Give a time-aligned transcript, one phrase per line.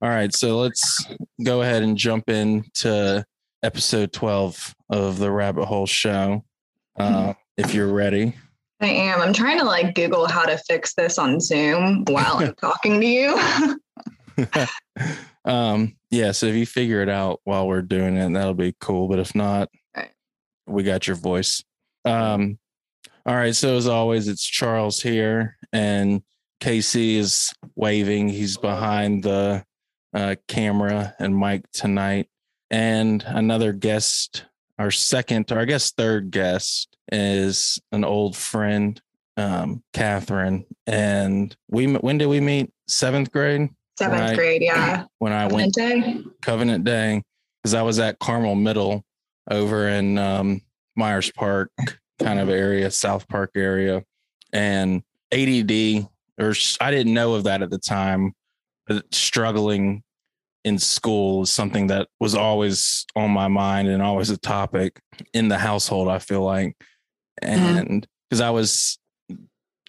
[0.00, 1.04] All right, so let's
[1.42, 3.24] go ahead and jump into
[3.64, 6.44] episode 12 of the Rabbit Hole Show.
[6.98, 8.34] Uh, if you're ready.
[8.80, 9.20] I am.
[9.20, 13.06] I'm trying to like Google how to fix this on Zoom while I'm talking to
[13.06, 13.80] you.
[15.44, 19.08] um, yeah, so if you figure it out while we're doing it, that'll be cool.
[19.08, 20.10] But if not, Right.
[20.68, 21.62] we got your voice.
[22.04, 22.58] Um,
[23.26, 26.22] all right, so as always, it's Charles here, and
[26.60, 28.28] Casey is waving.
[28.28, 29.64] He's behind the
[30.18, 32.28] uh, camera and mic tonight.
[32.70, 34.44] And another guest,
[34.78, 39.00] our second, or I guess third guest, is an old friend,
[39.36, 40.66] um, Katherine.
[40.86, 42.72] And we when did we meet?
[42.88, 45.04] Seventh grade Seventh grade, yeah.
[45.18, 46.22] when I went Wednesday.
[46.42, 47.22] Covenant Day
[47.62, 49.04] because I was at Carmel Middle
[49.50, 50.62] over in um,
[50.96, 51.70] Myers Park
[52.18, 54.02] kind of area, South Park area,
[54.52, 56.08] and ADD
[56.40, 58.32] or I didn't know of that at the time,
[58.86, 60.02] but struggling
[60.64, 65.00] in school is something that was always on my mind and always a topic
[65.32, 66.08] in the household.
[66.08, 66.76] I feel like,
[67.42, 67.82] uh-huh.
[67.86, 68.98] and because I was,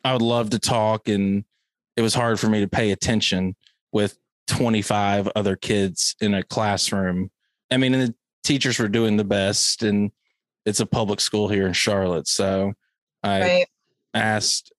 [0.03, 1.43] I would love to talk, and
[1.97, 3.55] it was hard for me to pay attention
[3.91, 4.17] with
[4.47, 7.31] 25 other kids in a classroom.
[7.71, 10.11] I mean, and the teachers were doing the best, and
[10.65, 12.27] it's a public school here in Charlotte.
[12.27, 12.73] So
[13.23, 13.67] I Right.
[14.13, 14.71] asked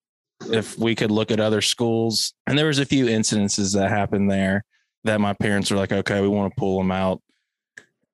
[0.51, 4.31] if we could look at other schools, and there was a few incidences that happened
[4.31, 4.65] there
[5.05, 7.23] that my parents were like, "Okay, we want to pull them out."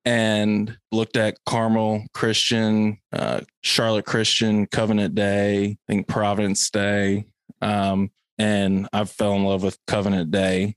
[0.04, 7.26] And looked at Carmel Christian, uh, Charlotte Christian, Covenant Day, I think Providence Day,
[7.60, 10.76] um, and I fell in love with Covenant Day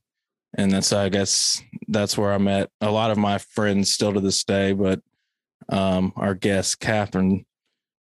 [0.54, 4.20] and that's I guess that's where I met a lot of my friends still to
[4.20, 5.00] this day, but
[5.68, 7.44] um, our guest Katherine.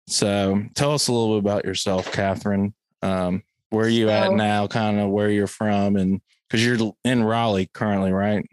[0.08, 2.74] So tell us a little bit about yourself, Katherine.
[3.04, 4.66] Um, where are you at now?
[4.66, 8.44] Kind of where you're from, and because you're in Raleigh currently, right?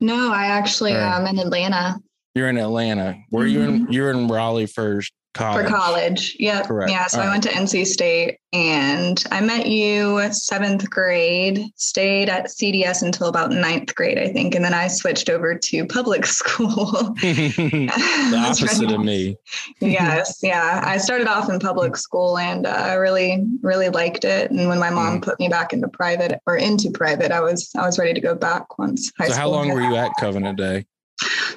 [0.00, 1.02] No, I actually Right.
[1.02, 1.98] am in Atlanta
[2.34, 3.14] You're in Atlanta.
[3.28, 3.82] Where you in?
[3.82, 3.92] Mm-hmm.
[3.92, 5.02] You're in Raleigh for
[5.34, 5.66] college.
[5.66, 6.36] for college.
[6.38, 6.66] Yep.
[6.66, 6.90] Correct.
[6.90, 7.06] Yeah.
[7.06, 12.46] So All I went to NC State and I met you seventh grade, stayed at
[12.48, 14.54] CDS until about ninth grade, I think.
[14.54, 16.92] And then I switched over to public school.
[17.22, 19.36] the opposite of me.
[19.80, 24.50] yes yeah i started off in public school and uh, i really really liked it
[24.50, 25.22] and when my mom Mm.
[25.22, 28.34] put me back into private or into private i was i was ready to go
[28.34, 29.34] back once high school.
[29.34, 30.86] So how long were you at Covenant Day?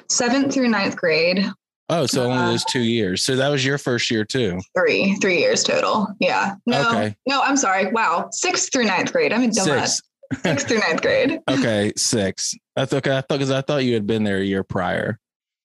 [0.08, 1.44] seventh through ninth grade
[1.88, 3.22] Oh, so only Uh, those two years.
[3.22, 4.58] So that was your first year too.
[4.76, 7.16] three three years total yeah no Okay.
[7.26, 10.00] no i'm sorry wow sixth through ninth grade i'm a dumbass
[10.32, 10.42] Six.
[10.42, 12.54] sixth through ninth grade Okay, six.
[12.74, 13.12] That's okay.
[13.16, 15.18] I thought because I thought you had been there a year prior.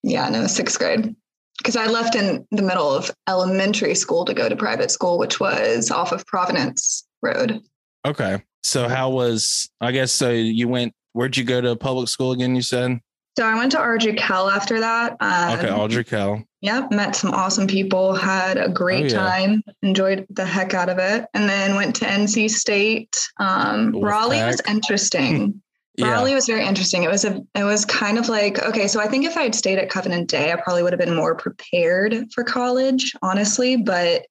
[0.04, 1.16] yeah no sixth grade
[1.58, 5.40] because i left in the middle of elementary school to go to private school which
[5.40, 7.62] was off of providence road
[8.06, 8.42] Okay.
[8.64, 12.56] So how was I guess so you went where'd you go to public school again,
[12.56, 13.00] you said?
[13.38, 15.16] So I went to Ardrey Kell after that.
[15.20, 16.44] Um, Okay, Ardrey Kell.
[16.62, 19.24] Yep, met some awesome people, had a great Oh, yeah.
[19.30, 23.18] time, enjoyed the heck out of it, and then went to NC State.
[23.40, 23.92] Um.
[24.00, 25.62] Raleigh was interesting.
[25.98, 26.14] Yeah.
[26.14, 27.04] Raleigh was very interesting.
[27.04, 28.88] It was a, it was kind of like okay.
[28.88, 31.14] So I think if I had stayed at Covenant Day, I probably would have been
[31.14, 33.76] more prepared for college, honestly.
[33.76, 34.26] But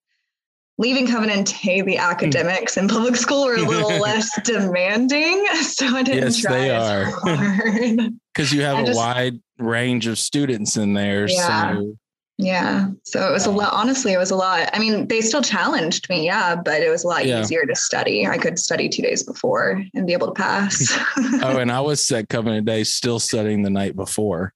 [0.80, 6.02] leaving Covenant Day, the academics in public school were a little less demanding, so I
[6.02, 7.04] didn't Yes, try they as are.
[7.36, 8.18] hard.
[8.34, 11.28] Because you have I a just- wide range of students in there.
[11.28, 11.74] Yeah.
[11.74, 11.96] So
[12.38, 12.88] Yeah.
[13.04, 13.74] So it was a lot.
[13.74, 14.70] Honestly, it was a lot.
[14.72, 16.24] I mean, they still challenged me.
[16.24, 16.56] Yeah.
[16.56, 17.42] But it was a lot Yeah.
[17.42, 18.26] easier to study.
[18.26, 20.98] I could study two days before and be able to pass.
[21.42, 24.54] oh, and I was at Covenant Day still studying the night before.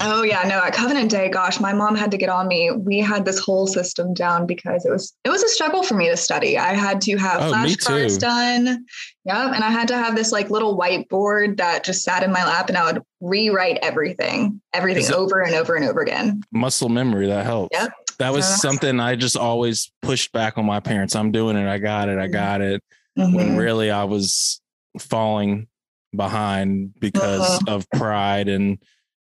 [0.00, 0.42] Oh, yeah.
[0.48, 2.70] No, at Covenant Day, gosh, my mom had to get on me.
[2.70, 6.08] We had this whole system down because it was it was a struggle for me
[6.08, 6.58] to study.
[6.58, 8.84] I had to have Oh, flashcards done.
[9.24, 9.52] Yeah.
[9.54, 12.68] And I had to have this like little whiteboard that just sat in my lap
[12.68, 16.42] and I would rewrite everything, everything it- over and over and over again.
[16.52, 17.76] Muscle memory, that helps.
[17.78, 17.92] Yep.
[18.18, 21.16] That was So- something I just always pushed back on my parents.
[21.16, 21.68] I'm doing it.
[21.68, 22.18] I got it.
[22.18, 22.82] I got it.
[23.16, 23.32] Mhm.
[23.36, 24.60] when really I was
[24.98, 25.68] falling
[26.16, 27.74] behind because Uh-huh.
[27.76, 28.78] of pride and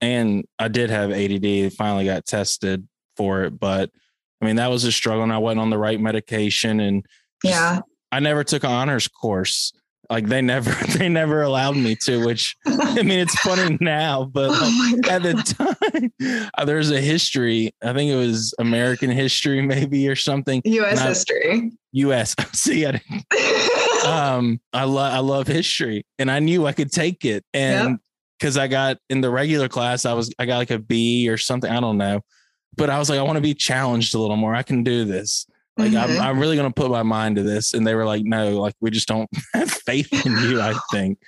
[0.06, 1.72] and I did have ADD.
[1.72, 2.86] Finally got tested
[3.16, 3.90] for it, but
[4.40, 5.22] I mean that was a struggle.
[5.22, 7.04] And I wasn't on the right medication, and
[7.42, 7.80] Yeah.
[8.12, 9.72] I never took an honors course.
[10.08, 12.24] Like they never they never allowed me to.
[12.24, 17.00] Which I mean, it's funny now, but like, oh at the time uh, there's a
[17.00, 17.72] history.
[17.82, 20.62] I think it was American history, maybe or something.
[20.64, 21.02] U.S.
[21.02, 21.72] History.
[21.92, 22.36] U.S.
[22.52, 23.24] See, I didn't
[24.06, 27.98] um i love i love history and i knew i could take it and
[28.38, 31.36] because i got in the regular class i was i got like a b or
[31.36, 32.20] something i don't know
[32.76, 35.04] but i was like i want to be challenged a little more i can do
[35.04, 35.46] this
[35.78, 36.20] like I'm, Mhm.
[36.20, 38.74] I'm really going to put my mind to this and they were like no like
[38.80, 41.18] we just don't have faith in you i think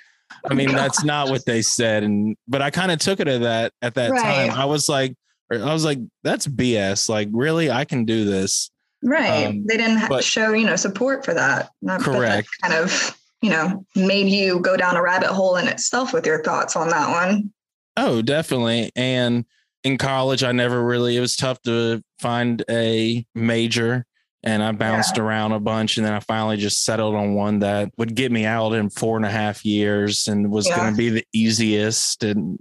[0.49, 2.03] I mean, that's not what they said.
[2.03, 4.47] And but I kind of took it at that at that Right.
[4.47, 4.51] time.
[4.57, 5.15] I was like,
[5.51, 7.09] I was like, that's BS.
[7.09, 8.69] Like, really, I can do this.
[9.03, 9.47] Right.
[9.47, 11.71] Um, they didn't but- show, you know, support for that.
[11.81, 12.47] Not- but that Correct.
[12.61, 16.43] Kind of, you know, made you go down a rabbit hole in itself with your
[16.43, 17.51] thoughts on that one.
[17.97, 18.91] Oh, definitely.
[18.95, 19.45] And
[19.83, 24.05] in college, I never really, it was tough to find a major.
[24.43, 25.97] And I bounced around a bunch.
[25.97, 29.17] And then I finally just settled on one that would get me out in four
[29.17, 30.77] and a half years and was Yeah.
[30.77, 32.23] going to be the easiest.
[32.23, 32.57] And,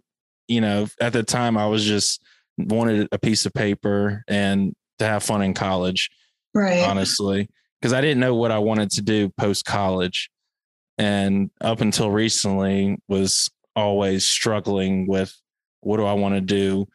[0.48, 2.20] you know, at the time, I was just
[2.56, 6.10] wanted a piece of paper and to have fun in college,
[6.52, 6.82] Right.
[6.82, 7.48] honestly,
[7.80, 10.30] because I didn't know what I wanted to do post college.
[10.98, 15.32] And up until recently, was always struggling with
[15.80, 16.86] what do I want to do?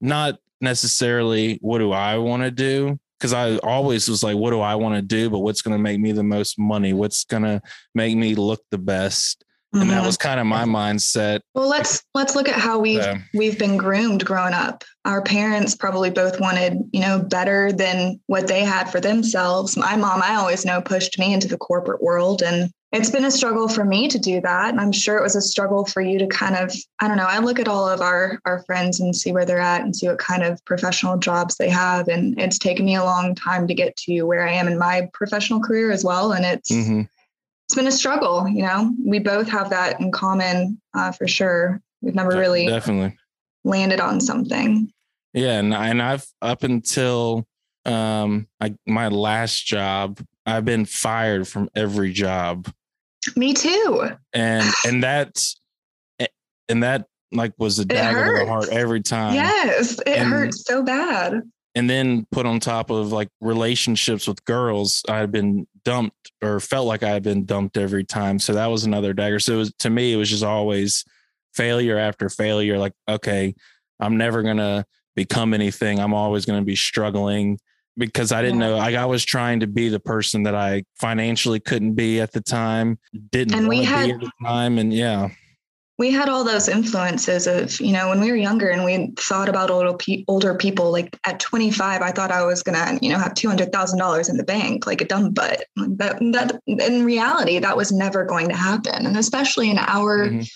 [0.00, 2.98] Not necessarily what do I want to do?
[3.18, 5.30] Because I always was like, what do I want to do?
[5.30, 6.92] But what's going to make me the most money?
[6.92, 7.62] What's going to
[7.94, 9.42] make me look the best?
[9.72, 10.06] And that Mhm.
[10.06, 11.40] was kind of my mindset.
[11.54, 13.18] Well, let's let's look at how we've Yeah.
[13.34, 14.84] we've been groomed growing up.
[15.04, 19.76] Our parents probably both wanted, you know, better than what they had for themselves.
[19.76, 23.30] My mom, I always know, pushed me into the corporate world and it's been a
[23.30, 24.70] struggle for me to do that.
[24.70, 27.26] And I'm sure it was a struggle for you to kind of, I don't know,
[27.26, 30.08] I look at all of our our friends and see where they're at and see
[30.08, 32.08] what kind of professional jobs they have.
[32.08, 35.08] And it's taken me a long time to get to where I am in my
[35.12, 36.32] professional career as well.
[36.32, 37.08] And it's Mhm.
[37.68, 41.82] it's been a struggle you know we both have that in common uh, for sure
[42.00, 43.18] we've never really definitely.
[43.64, 44.88] landed on something
[45.34, 47.44] Yeah, and and I've up until
[47.84, 52.72] um I, my last job, I've been fired from every job,
[53.36, 55.60] me too and and that's
[56.68, 59.34] and that like was a dagger to the heart every time.
[59.34, 61.42] yes it and- hurts so bad
[61.74, 66.58] And then put on top of like relationships with girls, I had been dumped or
[66.58, 68.38] felt like I had been dumped every time.
[68.38, 69.38] So that was another dagger.
[69.38, 71.04] So it was, to me, it was just always
[71.54, 72.78] failure after failure.
[72.78, 73.54] Like, okay,
[74.00, 76.00] I'm never gonna become anything.
[76.00, 77.58] I'm always gonna be struggling
[77.96, 78.68] because I didn't Yeah.
[78.70, 78.76] know.
[78.76, 82.40] Like I was trying to be the person that I financially couldn't be at the
[82.40, 82.98] time,
[83.30, 85.28] didn't And we had- be at the time, and yeah,
[85.98, 89.48] we had all those influences of you know when we were younger and we thought
[89.48, 89.96] about older,
[90.28, 94.36] older people like at 25 i thought i was gonna you know have $200000 in
[94.36, 98.54] the bank like a dumb butt that, that in reality that was never going to
[98.54, 100.46] happen and especially in our Mhm.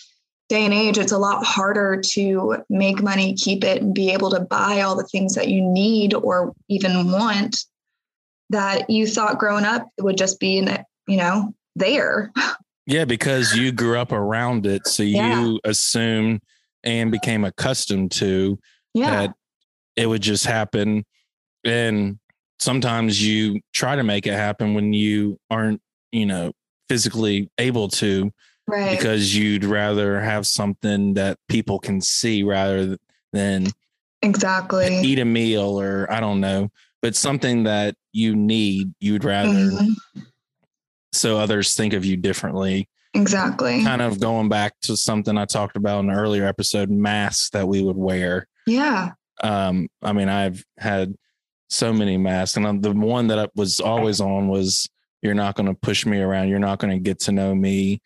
[0.51, 4.31] Day and age it's a lot harder to make money keep it and be able
[4.31, 7.65] to buy all the things that you need or even want
[8.51, 12.31] that you thought growing up would just be in it you know there
[12.87, 14.85] Yeah, because you grew up around it.
[14.89, 15.43] So Yeah.
[15.43, 16.41] you assumed
[16.83, 18.59] and became accustomed to
[18.95, 19.35] yeah that
[19.95, 21.05] it would just happen.
[21.65, 22.19] And
[22.59, 25.81] sometimes you try to make it happen when you aren't,
[26.11, 26.53] you know,
[26.89, 28.33] physically able to
[28.71, 32.97] right because you'd rather have something that people can see rather
[33.33, 33.67] than
[34.23, 36.71] exactly eat a meal or I don't know,
[37.03, 39.95] but something that you need, you'd rather Mhm.
[41.13, 42.89] so others think of you differently.
[43.13, 47.51] exactly kind of going back to something I talked about in an earlier episode, masks
[47.51, 48.47] that we would wear.
[48.67, 49.11] yeah
[49.43, 51.15] Um, I mean, I've had
[51.71, 54.89] so many masks, and the one that I was always on was
[55.23, 56.49] "You're not going to push me around.
[56.51, 58.01] You're not going to get to know me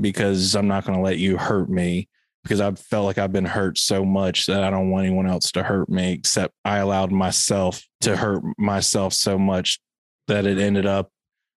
[0.00, 2.08] because I'm not going to let you hurt me."
[2.42, 5.50] Because I felt like I've been hurt so much that I don't want anyone else
[5.52, 9.80] to hurt me, except I allowed myself to hurt myself so much
[10.28, 11.10] that it ended up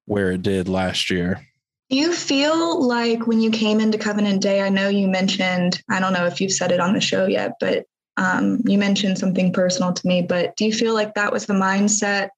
[0.05, 1.45] where it did last year.
[1.89, 5.99] Do you feel like when you came into Covenant Day, I know you mentioned, I
[5.99, 7.85] don't know if you've said it on the show yet, but
[8.17, 11.53] um, you mentioned something personal to me, but do you feel like that was the
[11.53, 12.29] mindset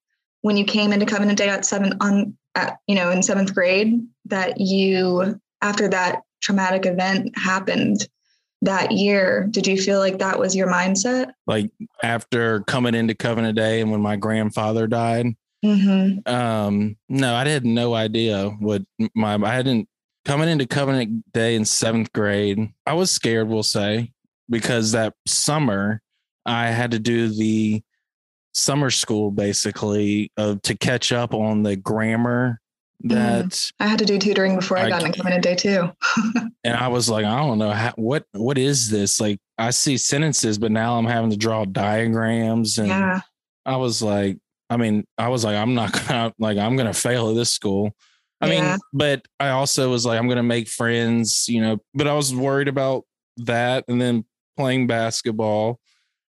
[0.41, 4.05] when you came into Covenant Day at seven on, at, you know, in seventh grade
[4.25, 8.07] that you, after that traumatic event happened
[8.61, 11.31] that year, did you feel like that was your mindset?
[11.47, 11.71] like
[12.03, 15.27] after coming into Covenant Day and when my grandfather died.
[15.63, 16.31] Mm-hmm.
[16.31, 18.81] Um, no, I had no idea what
[19.15, 19.87] my I hadn't
[20.25, 22.69] coming into Covenant Day in seventh grade.
[22.85, 24.11] I was scared, we'll say,
[24.49, 26.01] because that summer
[26.45, 27.81] I had to do the
[28.53, 32.59] summer school basically of to catch up on the grammar
[33.05, 33.15] Mm-hmm.
[33.15, 35.89] that I had to do tutoring before I, I got into Covenant Day too.
[36.65, 39.21] and I was like, I don't know how, what what is this?
[39.21, 43.21] Like I see sentences, but now I'm having to draw diagrams and yeah.
[43.65, 44.37] I was like,
[44.69, 47.91] I mean, I was like, I'm not gonna like I'm gonna fail at this school.
[48.41, 48.71] I Yeah.
[48.71, 52.35] mean, but I also was like, I'm gonna make friends, you know, but I was
[52.35, 53.05] worried about
[53.37, 54.25] that and then
[54.57, 55.79] playing basketball.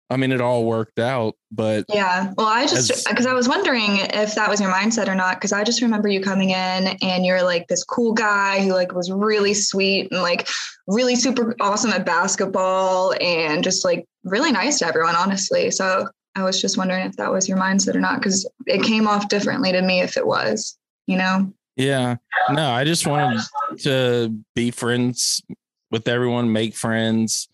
[0.08, 2.32] I mean, it all worked out, but Yeah.
[2.36, 5.36] Well, I just because I was wondering if that was your mindset or not.
[5.36, 8.94] Because I just remember you coming in and you're like this cool guy who like
[8.94, 10.48] was really sweet and like
[10.86, 15.72] really super awesome at basketball and just like really nice to everyone, honestly.
[15.72, 19.08] So I was just wondering if that was your mindset or not because it came
[19.08, 21.52] off differently to me if it was, you know.
[21.76, 22.16] yeah,
[22.50, 23.42] no, I just wanted
[23.80, 25.42] to be friends
[25.90, 27.48] with everyone, make friends.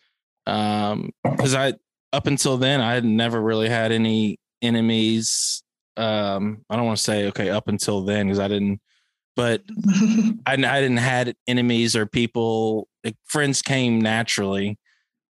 [0.46, 1.74] Um, because I
[2.12, 5.62] up until then I had never really had any enemies.
[5.96, 8.80] Um, I don't want to say okay up until then because I didn't,
[9.36, 9.62] but
[10.46, 14.78] I, I didn't had enemies or people like friends came naturally,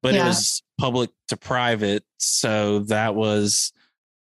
[0.02, 3.72] but it was public to private, so that was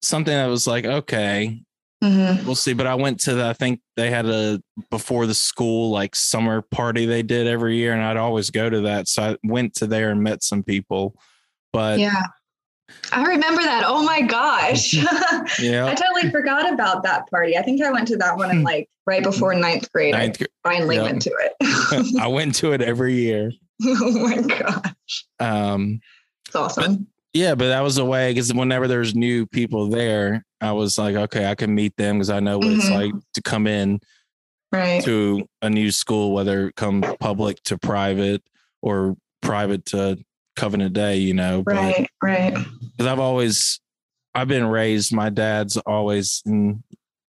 [0.02, 1.62] something that was like okay,
[2.04, 2.46] Mhm.
[2.46, 2.74] we'll see.
[2.74, 6.62] But I went to the, I think they had a before the school like summer
[6.62, 9.08] party they did every year, and I'd always go to that.
[9.08, 11.16] So I went to there and met some people.
[11.74, 12.22] But yeah.
[13.12, 13.84] I remember that.
[13.86, 14.94] Oh my gosh.
[15.60, 15.86] yeah.
[15.86, 17.58] I totally forgot about that party.
[17.58, 20.14] I think I went to that one in like right before ninth grade.
[20.14, 21.04] ninth, gr- I finally Yep.
[21.06, 22.16] went to it.
[22.20, 23.52] I went to it every year.
[23.86, 25.26] oh my gosh.
[25.40, 26.00] Um,
[26.48, 27.08] It's awesome.
[27.34, 31.16] yeah, but that was a way because whenever there's new people there, I was like,
[31.16, 32.96] okay, I can meet them because I know what it's Mhm.
[32.96, 34.00] like to come in
[34.72, 35.04] Right.
[35.04, 38.44] to a new school, whether it come public to private
[38.82, 40.18] or private to
[40.60, 41.64] Covenant Day, you know.
[41.64, 42.10] But Right.
[42.22, 42.54] Right.
[42.54, 43.80] because I've always
[44.36, 45.12] I've been raised.
[45.14, 46.82] My dad's always, mm,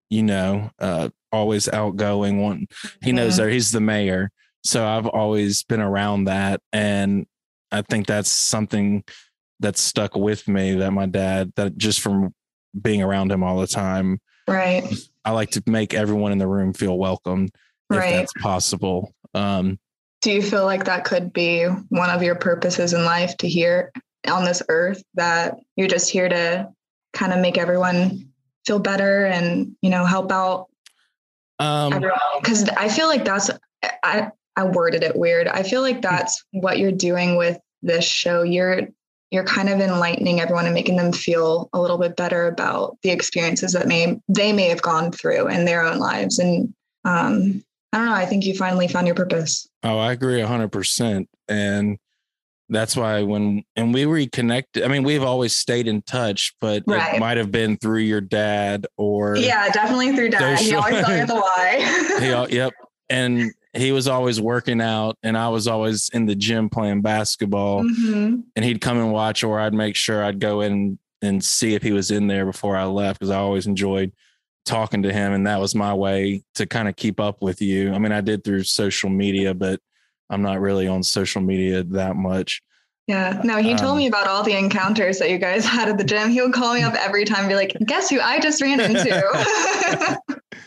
[0.09, 2.39] you know, uh, always outgoing.
[2.41, 2.67] One,
[3.01, 3.45] he knows Yeah.
[3.45, 4.29] that he's the mayor,
[4.63, 7.25] so I've always been around that, and
[7.71, 9.03] I think that's something
[9.59, 10.75] that's stuck with me.
[10.75, 12.33] That my dad, that just from
[12.79, 14.83] being around him all the time, Right.
[15.25, 18.11] I like to make everyone in the room feel welcome if Right.
[18.11, 19.13] that's possible.
[19.33, 19.79] Um,
[20.23, 23.91] Do you feel like that could be one of your purposes in life to hear
[24.25, 26.69] on this earth that you're just here to
[27.11, 28.31] kind of make everyone
[28.65, 30.67] feel better and, you know, help out
[31.59, 32.01] um.
[32.39, 33.51] Because I feel like that's,
[34.01, 35.49] I, I worded it weird.
[35.49, 38.43] I feel like that's what you're doing with this show.
[38.43, 38.87] You're,
[39.29, 43.09] you're kind of enlightening everyone and making them feel a little bit better about the
[43.09, 46.39] experiences that may they may have gone through in their own lives.
[46.39, 47.61] And um,
[47.93, 48.13] I don't know.
[48.15, 49.67] I think you finally found your purpose.
[49.83, 51.29] Oh, I agree a hundred percent.
[51.47, 51.97] And
[52.69, 57.15] that's why when and we reconnected, I mean, we've always stayed in touch, but Right.
[57.15, 60.57] it might have been through your dad or Yeah, definitely through dad.
[60.59, 62.47] He always you the why.
[62.49, 62.73] he, yep.
[63.09, 67.83] And he was always working out and I was always in the gym playing basketball
[67.83, 68.43] Mhm.
[68.55, 71.83] and he'd come and watch or I'd make sure I'd go in and see if
[71.83, 74.11] he was in there before I left because I always enjoyed
[74.65, 77.93] talking to him and that was my way to kind of keep up with you.
[77.93, 79.79] I mean, I did through social media, but
[80.29, 82.61] I'm not really on social media that much.
[83.07, 83.41] Yeah.
[83.43, 86.03] No, he told Um, me about all the encounters that you guys had at the
[86.05, 86.29] gym.
[86.29, 88.79] He would call me up every time and be like, guess who I just ran
[88.79, 90.17] into?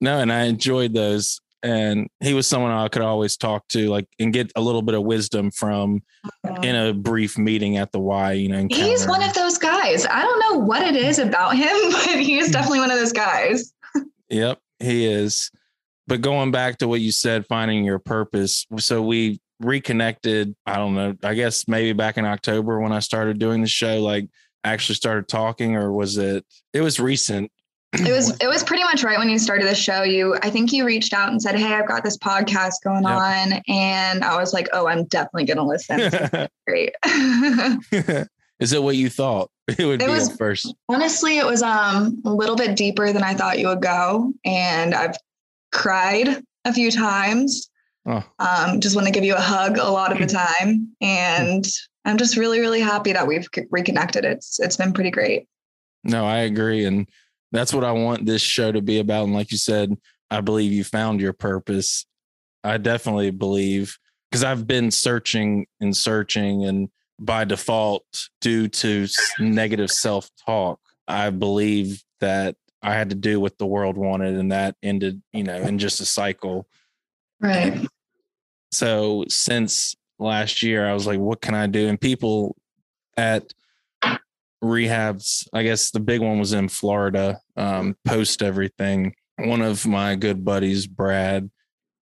[0.00, 1.40] No, and I enjoyed those.
[1.64, 4.94] And he was someone I could always talk to, like, and get a little bit
[4.94, 6.02] of wisdom from
[6.44, 6.60] uh-huh.
[6.62, 8.32] in a brief meeting at the Y.
[8.32, 10.06] You know, He's one of those guys.
[10.06, 12.52] I don't know what it is about him, but he's mm.
[12.52, 13.72] definitely one of those guys.
[14.28, 15.50] Yep, he is.
[16.06, 18.66] But going back to what you said, finding your purpose.
[18.76, 20.54] So we reconnected.
[20.66, 21.16] I don't know.
[21.22, 24.28] I guess maybe back in October when I started doing the show, like
[24.64, 26.44] actually started talking, or was it?
[26.74, 27.50] It was recent.
[27.94, 30.02] It was it was pretty much right when you started the show.
[30.02, 33.12] You I think you reached out and said, Hey, I've got this podcast going Yep.
[33.12, 33.52] on.
[33.68, 36.00] And I was like, Oh, I'm definitely gonna listen.
[36.00, 36.94] Is great.
[38.60, 40.74] is it what you thought it would It be was- at first?
[40.88, 44.32] Honestly, it was um a little bit deeper than I thought you would go.
[44.44, 45.16] And I've
[45.72, 47.68] cried a few times.
[48.06, 48.22] Oh.
[48.38, 50.26] Um, just want to give you a hug a lot of the
[50.60, 50.94] time.
[51.00, 51.66] And
[52.04, 54.24] I'm just really, really happy that we've reconnected.
[54.24, 55.46] It's it's been pretty great.
[56.04, 56.84] No, I agree.
[56.84, 57.08] And
[57.54, 59.24] that's what I want this show to be about.
[59.24, 59.96] And like you said,
[60.30, 62.06] I believe you found your purpose.
[62.64, 63.96] I definitely believe
[64.30, 66.88] because I've been searching and searching, and
[67.20, 68.04] by default,
[68.40, 69.06] due to
[69.38, 74.50] negative self talk, I believe that I had to do what the world wanted, and
[74.50, 76.66] that ended, you know, in just a cycle.
[77.40, 77.86] Right.
[78.72, 81.86] So since last year, I was like, what can I do?
[81.86, 82.56] And people
[83.16, 83.52] at
[84.64, 89.14] rehabs, I guess the big one was in Florida, um, post everything.
[89.38, 91.50] One of my good buddies, Brad,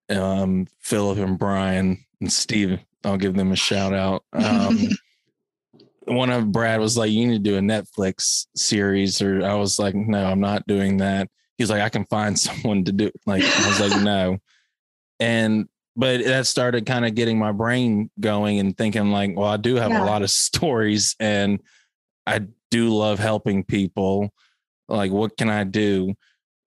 [0.09, 4.23] um, Philip, and Brian, and Steve, I'll give them a shout out.
[4.33, 4.79] Um,
[6.05, 9.79] one of Brad was like, You need to do a Netflix series, or I was
[9.79, 11.29] like, No, I'm not doing that.
[11.57, 14.37] He's like, I can find someone to do like I was like, no.
[15.19, 19.57] And but that started kind of getting my brain going and thinking like, well, I
[19.57, 20.03] do have Yeah.
[20.03, 21.59] a lot of stories and
[22.25, 24.31] I do love helping people.
[24.87, 26.13] Like, what can I do?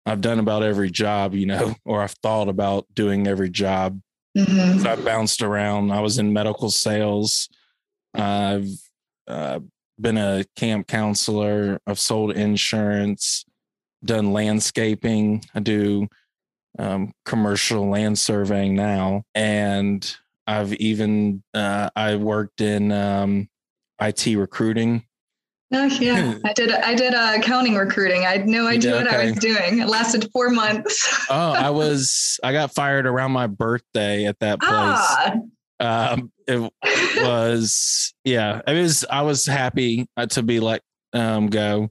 [0.05, 3.99] I've done about every job, you know, or I've thought about doing every job.
[4.37, 4.79] Mm-hmm.
[4.79, 5.91] So I bounced around.
[5.91, 7.49] I was in medical sales.
[8.13, 8.67] I've
[9.27, 9.59] uh,
[9.99, 11.79] been a camp counselor.
[11.87, 13.45] I've sold insurance,
[14.03, 15.43] done landscaping.
[15.53, 16.07] I do
[16.77, 23.49] um, commercial land surveying now, and I've even uh, I worked in um,
[24.01, 25.05] IT recruiting.
[25.73, 26.71] Oh yeah, I did.
[26.71, 28.25] I did uh, accounting recruiting.
[28.25, 29.13] I had no idea did, what.
[29.13, 29.79] I was doing.
[29.79, 31.25] It lasted four months.
[31.29, 32.39] oh, I was.
[32.43, 34.71] I got fired around my birthday at that place.
[34.71, 35.35] Ah.
[35.77, 36.71] Um, it
[37.17, 38.61] was yeah.
[38.67, 39.05] It was.
[39.09, 40.81] I was happy uh, to be let
[41.13, 41.89] um, go,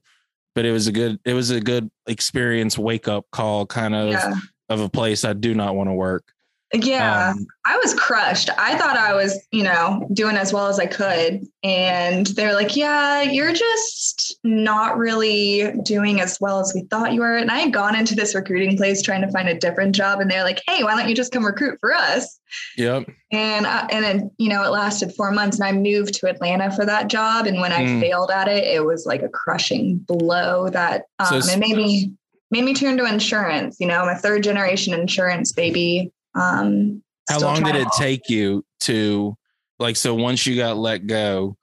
[0.54, 1.18] but it was a good.
[1.24, 2.78] It was a good experience.
[2.78, 4.34] Wake up call, kind of yeah.
[4.68, 6.24] of a place I do not want to work.
[6.72, 8.50] Yeah, um, I was crushed.
[8.58, 11.46] I thought I was, you know, doing as well as I could.
[11.62, 17.20] And they're like, yeah, you're just not really doing as well as we thought you
[17.20, 17.36] were.
[17.36, 20.20] And I had gone into this recruiting place trying to find a different job.
[20.20, 22.40] And they're like, hey, why don't you just come recruit for us?
[22.76, 23.08] Yep.
[23.30, 26.72] And, I, and then, you know, it lasted four months and I moved to Atlanta
[26.72, 27.46] for that job.
[27.46, 28.00] And when I mm.
[28.00, 32.12] failed at it, it was like a crushing blow that um, so it made me,
[32.50, 33.78] made me turn to insurance.
[33.78, 38.64] You know, I'm a third generation insurance baby um, How long did it take you
[38.80, 39.36] to
[39.78, 41.56] like so once you got let go?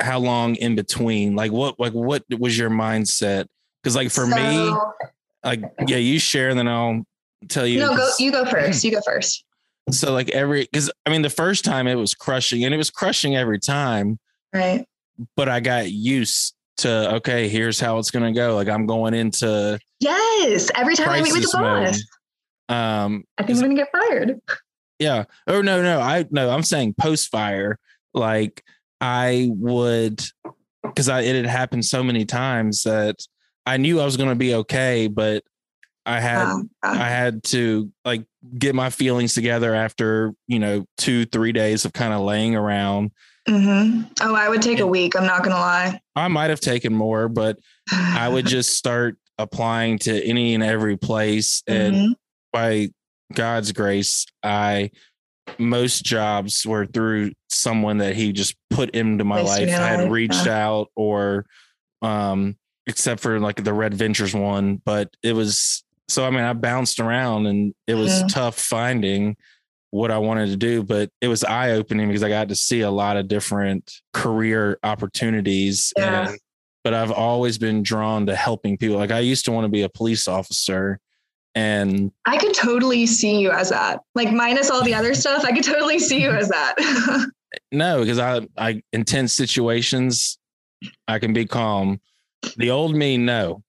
[0.00, 1.36] How long in between?
[1.36, 3.46] Like what like what was your mindset?
[3.82, 4.74] Because like for so, me,
[5.44, 7.04] like yeah, you share and then I'll
[7.48, 7.80] tell you.
[7.80, 8.82] No, go you go first.
[8.84, 9.44] You go first.
[9.90, 12.90] So like every because I mean the first time it was crushing and it was
[12.90, 14.18] crushing every time.
[14.54, 14.86] Right.
[15.36, 18.54] But I got used to okay, here's how it's gonna go.
[18.54, 20.70] Like I'm going into yes.
[20.74, 21.92] Every time I meet with the boss.
[21.92, 22.02] Mode.
[22.70, 24.40] Um, I think I'm gonna get fired.
[25.00, 25.24] Yeah.
[25.46, 26.00] Oh no, no.
[26.00, 26.50] I no.
[26.50, 27.78] I'm saying post fire.
[28.14, 28.62] Like
[29.00, 30.22] I would,
[30.84, 33.16] because I it had happened so many times that
[33.66, 35.42] I knew I was gonna be okay, but
[36.06, 36.62] I had wow.
[36.84, 38.24] I had to like
[38.56, 43.10] get my feelings together after you know two three days of kind of laying around.
[43.48, 44.02] Mm-hmm.
[44.20, 45.16] Oh, I would take and a week.
[45.16, 46.00] I'm not gonna lie.
[46.14, 47.58] I might have taken more, but
[47.90, 52.12] I would just start applying to any and every place and mm-hmm
[52.52, 52.90] by
[53.34, 54.90] God's grace, I
[55.58, 59.68] most jobs were through someone that he just put into my life.
[59.68, 60.66] I had reached yeah.
[60.66, 61.46] out or
[62.02, 66.52] um except for like the Red Ventures one, but it was so I mean I
[66.52, 68.28] bounced around and it was mm-hmm.
[68.28, 69.36] tough finding
[69.90, 72.82] what I wanted to do, but it was eye opening because I got to see
[72.82, 76.28] a lot of different career opportunities yeah.
[76.28, 76.38] and
[76.82, 78.96] but I've always been drawn to helping people.
[78.96, 80.98] Like I used to want to be a police officer
[81.54, 84.00] and I could totally see you as that.
[84.14, 86.74] Like minus all the other stuff, I could totally see you as that.
[87.72, 90.38] no, because I I intense situations,
[91.08, 92.00] I can be calm.
[92.56, 93.62] The old me, no.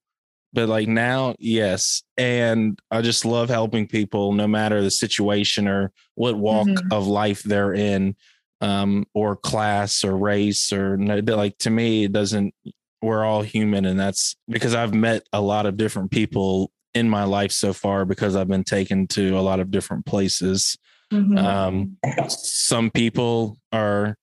[0.54, 2.04] But like now, yes.
[2.18, 6.92] And I just love helping people no matter the situation or what walk mm-hmm.
[6.92, 8.16] of life they're in,
[8.60, 12.54] um, or class or race or like to me, it doesn't
[13.02, 17.24] we're all human and that's because I've met a lot of different people in my
[17.24, 20.78] life so far because I've been taken to a lot of different places.
[21.12, 21.38] Mm-hmm.
[21.38, 24.18] Um, some people are,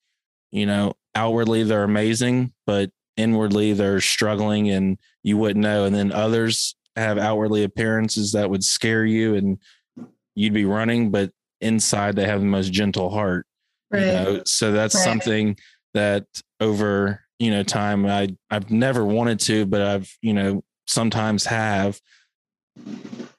[0.50, 5.84] you know, outwardly they're amazing, but inwardly they're struggling and you wouldn't know.
[5.84, 9.58] And then others have outwardly appearances that would scare you and
[10.34, 13.46] you'd be running, but inside they have the most gentle heart.
[13.90, 14.00] Right.
[14.00, 14.42] You know?
[14.46, 15.04] So that's right.
[15.04, 15.56] something
[15.94, 16.24] that
[16.60, 22.00] over, you know, time I I've never wanted to, but I've, you know, sometimes have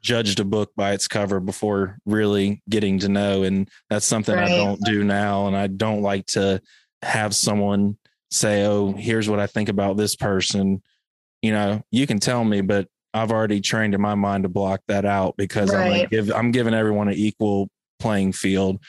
[0.01, 4.51] judged a book by its cover before really getting to know and that's something right.
[4.51, 6.61] I don't do now and I don't like to
[7.01, 7.97] have someone
[8.31, 10.81] say oh here's what I think about this person
[11.41, 14.81] you know you can tell me but I've already trained in my mind to block
[14.87, 15.81] that out because right.
[15.81, 18.79] I'm like give I'm giving everyone an equal playing field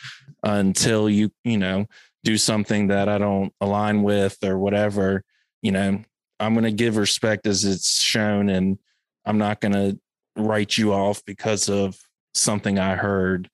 [0.45, 1.87] until you you know
[2.23, 5.25] do something that I don't align with or whatever
[5.63, 6.03] you know
[6.39, 8.79] I'm going to give respect as it's shown and
[9.27, 10.01] I'm not going to
[10.37, 11.99] write you off because of
[12.35, 13.49] something I heard.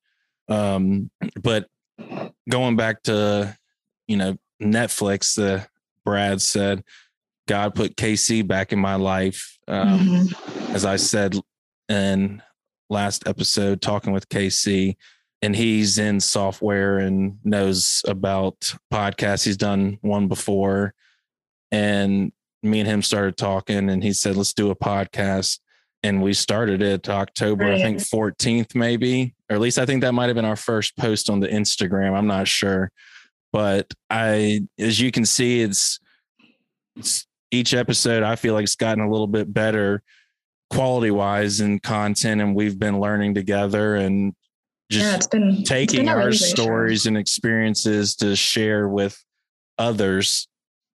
[0.48, 1.10] Um,
[1.40, 1.68] but
[2.48, 3.56] going back to,
[4.06, 5.64] you know, Netflix, the uh,
[6.04, 6.84] Brad said,
[7.48, 9.58] God put Casey back in my life.
[9.68, 10.74] Um, mm-hmm.
[10.74, 11.36] As I said
[11.88, 12.42] in
[12.90, 14.96] last episode, talking with Casey,
[15.42, 19.44] and he's in software and knows about podcasts.
[19.44, 20.94] He's done one before.
[21.70, 25.58] And me and him started talking, and he said, Let's do a podcast
[26.06, 27.74] and we started it October, right.
[27.80, 30.96] I think 14th, maybe, or at least I think that might have been our first
[30.96, 32.16] post on the Instagram.
[32.16, 32.90] I'm not sure.
[33.52, 35.98] But I, as you can see, it's
[37.50, 40.02] each episode I feel like it's gotten a little bit better
[40.70, 44.34] quality wise in content and we've been learning together and
[44.90, 46.46] just yeah, it's been taking it's been our really great show.
[46.46, 49.22] stories and experiences to share with
[49.78, 50.48] others,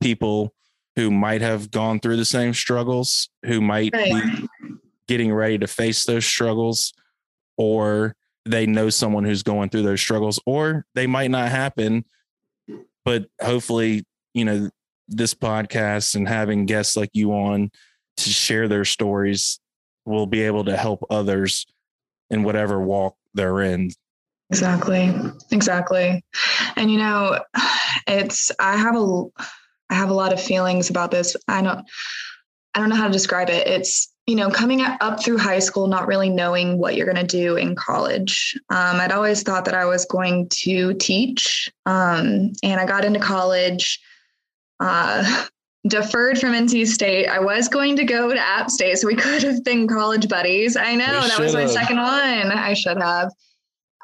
[0.02, 0.52] people
[0.96, 4.12] who might have gone through the same struggles, who might Right.
[4.12, 4.48] be
[5.10, 6.94] getting ready to face those struggles,
[7.58, 8.14] or
[8.46, 12.04] they know someone who's going through those struggles, or they might not happen.
[13.04, 14.70] But hopefully, you know,
[15.08, 17.72] this podcast and having guests like you on
[18.18, 19.58] to share their stories
[20.06, 21.66] will be able to help others
[22.30, 23.90] in whatever walk they're in.
[24.50, 25.12] Exactly.
[25.50, 26.24] Exactly.
[26.76, 27.40] And you know,
[28.06, 29.24] it's I have a
[29.90, 31.34] I have a lot of feelings about this.
[31.48, 31.84] I don't
[32.74, 33.66] I don't know how to describe it.
[33.66, 37.36] It's you know, coming up through high school, not really knowing what you're going to
[37.42, 38.56] do in college.
[38.70, 43.18] Um, I'd always thought that I was going to teach, um, and I got into
[43.18, 43.98] college.
[44.78, 45.46] Uh,
[45.88, 47.26] deferred from NC State.
[47.26, 50.76] I was going to go to App State, so we could have been college buddies.
[50.76, 52.52] I know We that was my second one.
[52.52, 53.32] I should have.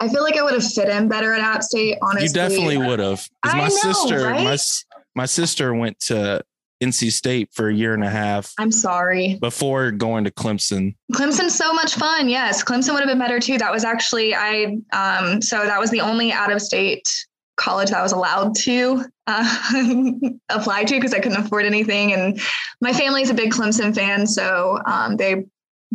[0.00, 1.98] I feel like I would have fit in better at App State.
[2.02, 3.28] Honestly, You definitely would have.
[3.42, 4.46] Because my know, sister, my right?
[4.48, 4.84] s-
[5.14, 6.42] my sister went to
[6.82, 9.38] NC State for a year and a half I'm sorry.
[9.40, 10.94] before going to Clemson.
[11.12, 12.28] Clemson's so much fun.
[12.28, 13.58] Yes, Clemson would have been better too.
[13.58, 14.76] That was actually I.
[14.92, 17.08] Um, so that was the only out of state
[17.56, 20.10] college that I was allowed to uh,
[20.50, 22.38] apply to because I couldn't afford anything, and
[22.82, 25.46] my family's a big Clemson fan, so um, they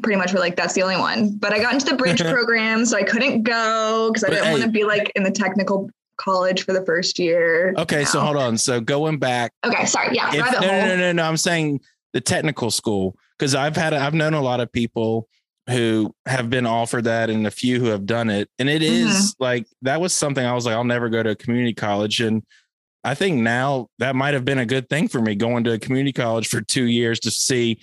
[0.01, 2.85] pretty much were like, "That's the only one." But I got into the bridge program,
[2.85, 5.31] so I couldn't go because I But didn't hey- want to be like in the
[5.31, 5.89] technical
[6.21, 7.73] college for the first year.
[7.77, 8.57] Okay, so hold on.
[8.57, 10.15] So going back, Okay, sorry.
[10.15, 11.23] Yeah, if, no, no, no, no, no.
[11.23, 11.79] I'm saying
[12.13, 15.27] the technical school because I've had I've known a lot of people
[15.69, 19.09] who have been offered that and a few who have done it, and it is
[19.09, 19.43] Mm-hmm.
[19.43, 22.43] like that was something I was like, I'll never go to a community college, and
[23.03, 25.79] I think now that might have been a good thing for me going to a
[25.79, 27.79] community college for two years to see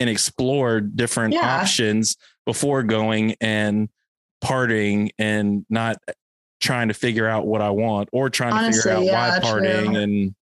[0.00, 1.60] and explore different Yeah.
[1.60, 2.16] options
[2.46, 3.88] before going and
[4.42, 5.96] partying and not
[6.60, 9.40] trying to figure out what I want or trying to figure out Honestly, why yeah,
[9.40, 9.96] partying true.
[9.96, 10.34] and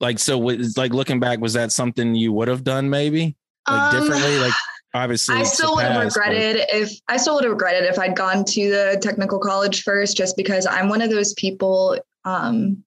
[0.00, 3.36] like so was like looking back was that something you would have done maybe
[3.68, 4.52] like Um, differently like
[4.94, 7.98] obviously I still would have past, but- regretted if I still would have regretted if
[7.98, 11.98] I'd gone to the technical college first, just because I'm one of those people.
[12.24, 12.84] Um,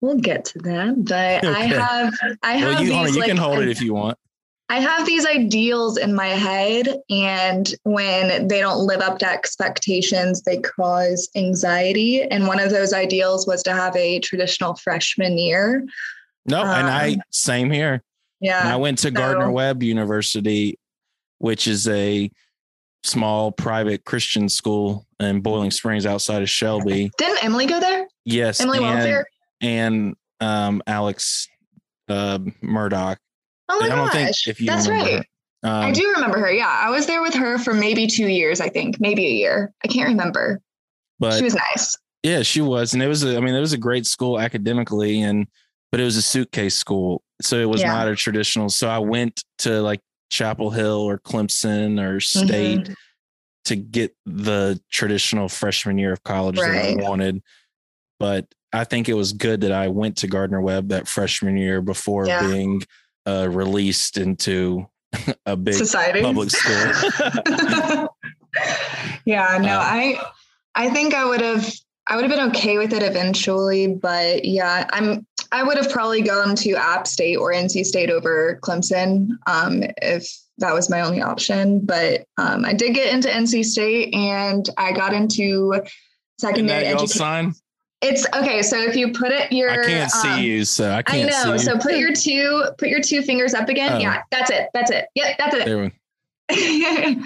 [0.00, 3.28] we'll get to that, but I have I have well you, these on, you like
[3.28, 4.18] can hold it if you want
[4.70, 10.42] I have these ideals in my head, and when they don't live up to expectations,
[10.42, 12.22] they cause anxiety.
[12.22, 15.86] And one of those ideals was to have a traditional freshman year.
[16.46, 18.02] no and i Um, same here
[18.40, 18.60] Yeah.
[18.60, 20.78] And I went to Gardner so- Webb University,
[21.38, 22.30] which is a
[23.02, 27.10] small private Christian school in Boiling Springs outside of Shelby.
[27.18, 28.06] Didn't Emily go there?
[28.24, 29.24] Yes, Emily and,
[29.60, 31.48] and um, Alex
[32.08, 33.18] uh, Murdoch.
[33.68, 34.12] Oh my I don't gosh.
[34.12, 35.24] think if you That's right.
[35.62, 36.52] Um, I do remember her.
[36.52, 36.68] Yeah.
[36.68, 39.72] I was there with her for maybe two years, I think, maybe a year.
[39.84, 40.60] I can't remember.
[41.18, 41.96] but she was nice.
[42.22, 43.24] yeah, she was, and it was.
[43.24, 45.46] A, I mean, it was a great school academically, and
[45.90, 47.92] but it was a suitcase school, so it was Yeah.
[47.92, 48.68] not a traditional.
[48.68, 50.00] So I went to like
[50.30, 52.46] Chapel Hill or Clemson or Mm-hmm.
[52.46, 52.90] State.
[53.64, 57.42] to get the traditional freshman year of college that I wanted.
[58.20, 61.82] But I think it was good that I went to Gardner Webb that freshman year
[61.82, 62.46] before Yeah.
[62.48, 62.82] being
[63.26, 64.88] uh, released into
[65.46, 66.22] a big Society.
[66.22, 68.08] public school.
[69.24, 70.20] yeah, no, Um, I
[70.74, 71.72] I think I would have
[72.06, 76.22] I would have been okay with it eventually, but yeah, I'm I would have probably
[76.22, 80.28] gone to App State or NC State over Clemson um, if
[80.58, 81.80] that was my only option.
[81.80, 85.82] But um, I did get into NC State and I got into
[86.38, 87.08] secondary education.
[87.08, 87.54] sign?
[88.00, 88.62] It's okay.
[88.62, 91.36] So if you put it your I can't see um, you, so I can't see.
[91.36, 91.56] I know.
[91.56, 93.92] So put your two put your two fingers up again.
[93.94, 93.98] Oh.
[93.98, 94.68] Yeah, that's it.
[94.72, 95.06] That's it.
[95.14, 95.64] Yep, that's it.
[95.64, 95.92] There we-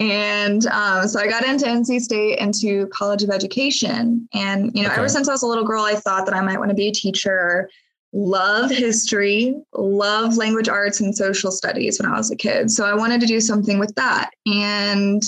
[0.00, 4.28] and um, so I got into NC State into College of Education.
[4.34, 4.98] And, you know, Okay.
[4.98, 6.88] ever since I was a little girl, I thought that I might want to be
[6.88, 7.70] a teacher.
[8.12, 12.70] Love history, love language arts and social studies when I was a kid.
[12.70, 14.30] So I wanted to do something with that.
[14.46, 15.22] And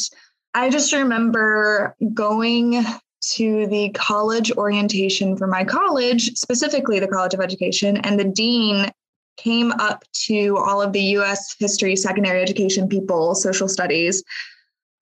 [0.54, 2.84] I just remember going
[3.20, 8.90] to the college orientation for my college, specifically the College of Education, and the dean
[9.36, 14.22] came up to all of the US history, secondary education people, social studies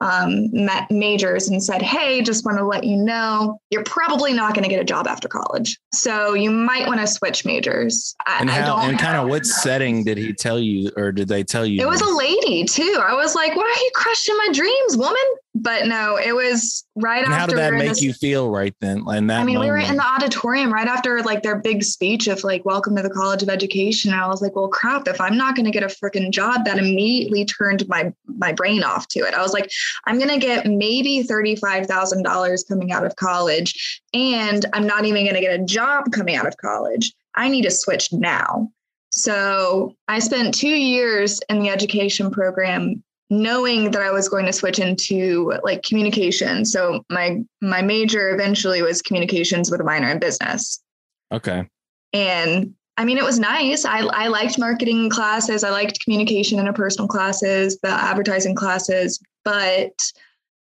[0.01, 4.55] um, ma- majors and said, Hey, just want to let you know, you're probably not
[4.55, 5.79] going to get a job after college.
[5.93, 8.15] So you might want to switch majors.
[8.27, 11.43] I, and how and kind of what setting did he tell you, or did they
[11.43, 11.83] tell you?
[11.83, 13.03] It was a lady too.
[13.05, 15.17] I was like, why are you crushing my dreams, woman?
[15.63, 17.39] But no, it was right And after.
[17.41, 19.03] how did that we were in make this- you feel right then?
[19.07, 22.27] And that I mean, we were in the auditorium right after like their big speech
[22.29, 24.13] of like welcome to the College of Education.
[24.13, 26.65] And I was like, well, crap, if I'm not going to get a freaking job,
[26.65, 29.35] that immediately turned my my brain off to it.
[29.35, 29.71] I was like,
[30.07, 35.35] I'm going to get maybe $35,000 coming out of college and I'm not even going
[35.35, 37.13] to get a job coming out of college.
[37.37, 38.71] I need to switch now.
[39.11, 44.53] So I spent 2 years in the education program knowing that I was going to
[44.53, 46.65] switch into like communication.
[46.65, 50.83] So my my major eventually was communications with a minor in business.
[51.33, 51.69] okay.
[52.15, 53.85] And I mean, it was nice.
[53.85, 55.63] I, I liked marketing classes.
[55.63, 59.93] I liked communication interpersonal classes, the advertising classes, but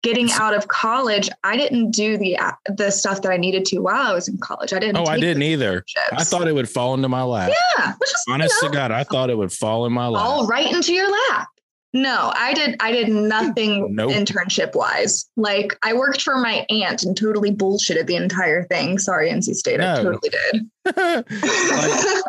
[0.03, 4.11] getting out of college, I didn't do the the stuff that I needed to while
[4.11, 4.72] I was in college.
[4.72, 4.96] I didn't.
[4.96, 5.85] Oh, I didn't either.
[6.12, 7.53] I thought it would fall into my lap.
[7.79, 10.24] yeah, is Honest you to God, I thought it would fall in my lap.
[10.24, 11.48] fall right into your lap.
[11.94, 12.76] No, I did.
[12.80, 14.11] I did nothing Nope.
[14.11, 15.30] internship wise.
[15.37, 18.98] Like I worked for my aunt and totally bullshitted the entire thing.
[18.98, 19.80] Sorry, NC State.
[19.80, 20.66] I totally did.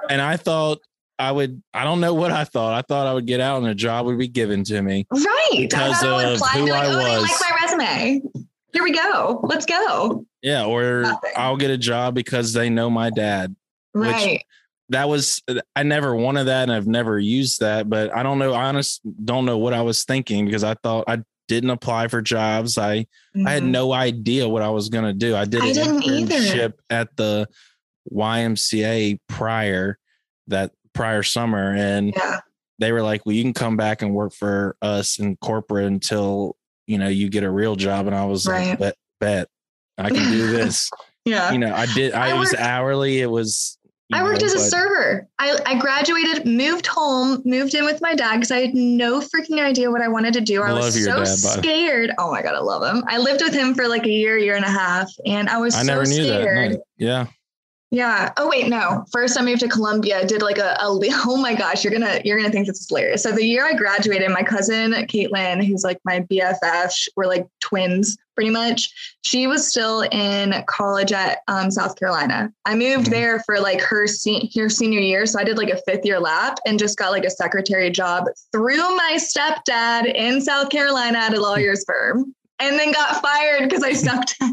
[0.10, 0.80] and I thought
[1.18, 1.64] I would.
[1.74, 2.74] I don't know what I thought.
[2.74, 5.08] I thought I would get out and a job would be given to me.
[5.12, 5.50] right.
[5.70, 7.22] Because I I of apply who like, I oh, was.
[7.24, 8.22] like my resume.
[8.72, 9.40] Here we go.
[9.44, 10.26] Let's go.
[10.44, 11.32] Yeah, or Nothing.
[11.36, 13.56] I'll get a job because they know my dad.
[13.94, 14.44] Which- Right.
[14.90, 15.42] That was
[15.76, 17.90] I never wanted that, and I've never used that.
[17.90, 18.54] But I don't know.
[18.54, 22.22] I honest don't know what I was thinking because I thought I didn't apply for
[22.22, 22.78] jobs.
[22.78, 23.06] I
[23.46, 23.70] I had Mhm.
[23.70, 25.36] no idea what I was going to do.
[25.36, 26.36] I did I an didn't either.
[26.36, 27.48] internship at the
[28.12, 29.98] YMCA prior
[30.48, 32.40] that prior summer, and Yeah.
[32.80, 36.56] they were like, "Well, you can come back and work for us in corporate until
[36.88, 38.70] you know you get a real job." And I was Right.
[38.70, 39.48] like, "Bet, bet,
[39.98, 40.90] I can do this."
[41.28, 41.52] Yeah.
[41.52, 42.14] you know, I did.
[42.14, 43.20] I, I was worked- hourly.
[43.20, 43.80] It was.
[44.14, 45.28] I worked as a server.
[45.40, 49.60] I, I graduated, moved home, moved in with my dad because I had no freaking
[49.60, 50.62] idea what I wanted to do.
[50.62, 52.12] I, I was so dad, scared.
[52.20, 53.04] Oh my God, I love him.
[53.08, 55.76] I lived with him for like a year, year and a half, and I was
[55.76, 56.74] I so never knew scared.
[56.74, 56.78] that.
[56.78, 56.84] No.
[56.98, 57.26] Yeah.
[57.92, 58.34] Yeah.
[58.38, 59.06] Oh wait, no.
[59.12, 60.26] First, I moved to Columbia.
[60.28, 60.88] Did like a, a
[61.26, 63.24] oh my gosh, you're gonna you're gonna think this is hilarious.
[63.24, 68.18] So the year I graduated, my cousin Caitlin, who's like my BFF, we're like twins
[68.36, 68.90] pretty much.
[69.24, 72.52] She was still in college at um, South Carolina.
[72.66, 73.12] I moved Mhm.
[73.12, 76.20] there for like her se- her senior year, so I did like a fifth year
[76.20, 81.34] lap and just got like a secretary job through my stepdad in South Carolina at
[81.34, 84.36] a lawyer's firm, and then got fired because I sucked.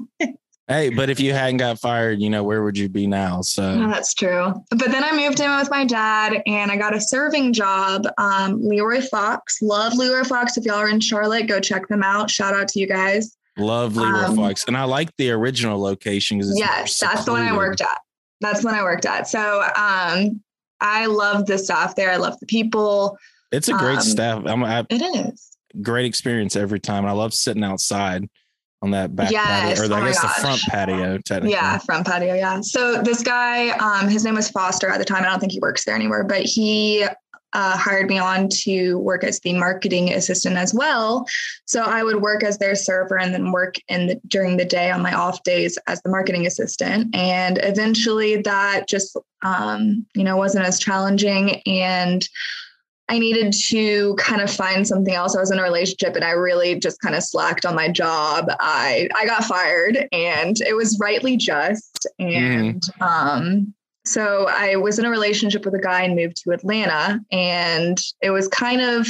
[0.69, 3.43] Hey, but if you hadn't got fired, you know where would you be now?
[3.43, 4.55] So No, that's true.
[4.71, 8.07] But then I moved in with my dad and I got a serving job.
[8.17, 9.59] Um, Leroy Fox.
[9.61, 10.57] Love Leroy Fox.
[10.57, 12.31] If y'all are in Charlotte, go check them out.
[12.31, 13.37] Shout out to you guys.
[13.57, 17.43] Love Leroy Um, Fox, and I like the original location because Yes, that's the one
[17.43, 17.99] I worked at.
[18.41, 19.29] That's when I worked at.
[19.29, 20.43] So um,
[20.81, 22.11] I love the staff there.
[22.11, 23.17] I love the people.
[23.53, 24.43] It's a great um, staff.
[24.47, 25.57] I'm I, It is.
[25.81, 27.05] great experience every time.
[27.05, 28.29] And I love sitting outside
[28.81, 31.19] on that back Yes, patio, or oh I guess the front patio.
[31.19, 32.35] Technically, Yeah, front patio.
[32.35, 32.61] Yeah.
[32.63, 35.23] So this guy, um, his name was Foster at the time.
[35.23, 37.07] I don't think he works there anymore, but he
[37.53, 41.27] uh, hired me on to work as the marketing assistant as well.
[41.67, 44.91] So I would work as their server and then work in the, during the day
[44.91, 47.15] on my off days as the marketing assistant.
[47.15, 52.27] And eventually, that just um, you know wasn't as challenging and.
[53.09, 55.37] I needed to kind of find something else.
[55.37, 58.47] I was in a relationship and I really just kind of slacked on my job.
[58.59, 62.07] I I got fired and it was rightly just.
[62.19, 67.21] And um so I was in a relationship with a guy and moved to Atlanta
[67.31, 69.07] and it was kind of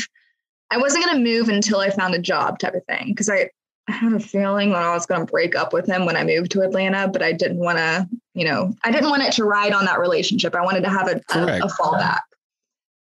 [0.71, 3.51] I wasn't going to move until I found a job type of thing because I
[3.89, 6.25] I had a feeling that I was going to break up with him when I
[6.25, 9.45] moved to Atlanta, but I didn't want to, you know, I didn't want it to
[9.45, 10.55] ride on that relationship.
[10.55, 12.21] I wanted to have a, a, a fallback.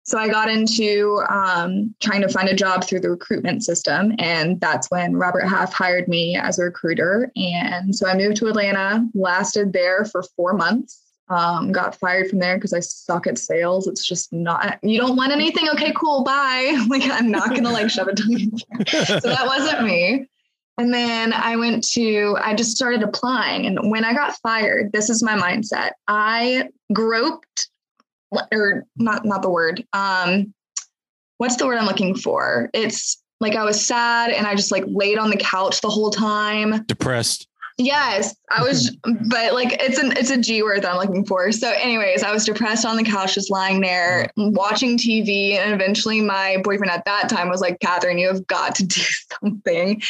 [0.05, 4.15] So I got into um, trying to find a job through the recruitment system.
[4.19, 7.31] And that's when Robert Half hired me as a recruiter.
[7.37, 11.03] And so I moved to Atlanta, lasted there for four months.
[11.31, 13.87] Um, got fired from there because I suck at sales.
[13.87, 15.69] It's just not, you don't want anything.
[15.71, 16.25] Okay, cool.
[16.25, 16.77] Bye.
[16.89, 18.51] Like, I'm not going to like shove it down your
[18.85, 20.27] throat so that wasn't me.
[20.79, 23.67] And then I went to, I just started applying.
[23.67, 25.91] And when I got fired, this is my mindset.
[26.07, 27.69] I groped,
[28.53, 29.85] or not, not the word.
[29.93, 30.55] Um,
[31.39, 32.71] what's the word I'm looking for?
[32.73, 36.11] It's like I was sad and I just like laid on the couch the whole
[36.11, 36.85] time.
[36.85, 37.48] depressed.
[37.79, 41.53] Yes, I was, but like it's an it's a G word that I'm looking for.
[41.53, 46.21] So, anyways, I was depressed on the couch, just lying there watching TV, and eventually
[46.21, 49.01] my boyfriend at that time was like, "Katherine, you have got to do
[49.41, 50.03] something."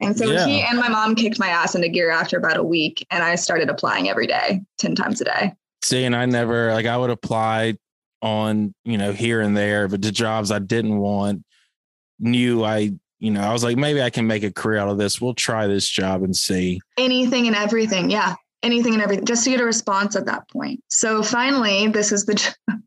[0.00, 0.46] And so Yeah.
[0.46, 3.36] he and my mom kicked my ass into gear after about a week, and I
[3.36, 5.52] started applying every day, ten times a day.
[5.82, 7.78] See, and I never like I would apply
[8.20, 11.42] on you know here and there, but the jobs I didn't want
[12.18, 12.92] knew I
[13.24, 15.18] you know, I was like, maybe I can make a career out of this.
[15.18, 16.78] We'll try this job and see.
[16.98, 18.10] Anything and everything.
[18.10, 18.34] Yeah.
[18.62, 20.82] Anything and everything just to get a response at that point.
[20.88, 22.54] So finally, this is the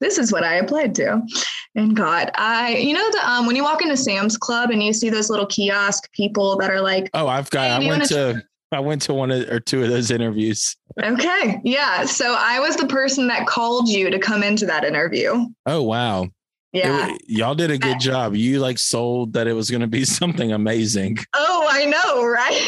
[0.00, 1.20] this is what I applied to
[1.74, 2.30] and got.
[2.34, 5.28] I, you know, the um when you walk into Sam's Club and you see those
[5.30, 9.02] little kiosk people that are like, Oh, I've got Hey, I went to I went
[9.02, 10.76] to one or two of those interviews.
[11.02, 12.06] okay, yeah.
[12.06, 15.46] So I was the person that called you to come into that interview.
[15.66, 16.28] Oh wow.
[16.72, 17.08] It Yeah.
[17.08, 18.34] wa- y'all did a good job.
[18.34, 21.18] You like sold that it was going to be something amazing.
[21.34, 22.60] Oh, I know, right?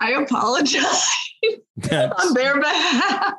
[0.00, 1.06] I apologize
[1.76, 3.34] That's, on their behalf.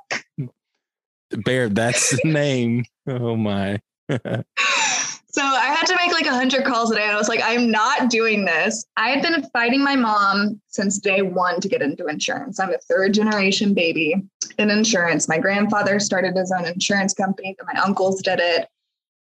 [1.44, 2.86] Bear, that's the name.
[3.08, 3.80] Oh my.
[4.10, 7.04] So I had to make like a hundred calls a day.
[7.04, 8.86] And I was like, I'm not doing this.
[8.96, 12.58] I had been fighting my mom since day one to get into insurance.
[12.60, 14.16] I'm a third generation baby
[14.58, 15.28] in insurance.
[15.28, 18.70] My grandfather started his own insurance company, then my uncles did it.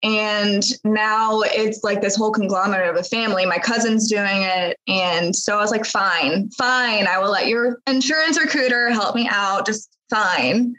[0.03, 3.45] And now it's like this whole conglomerate of a family.
[3.45, 4.77] My cousin's doing it.
[4.87, 7.07] And so I was like, fine, fine.
[7.07, 9.65] I will let your insurance recruiter help me out.
[9.65, 10.75] Just fine.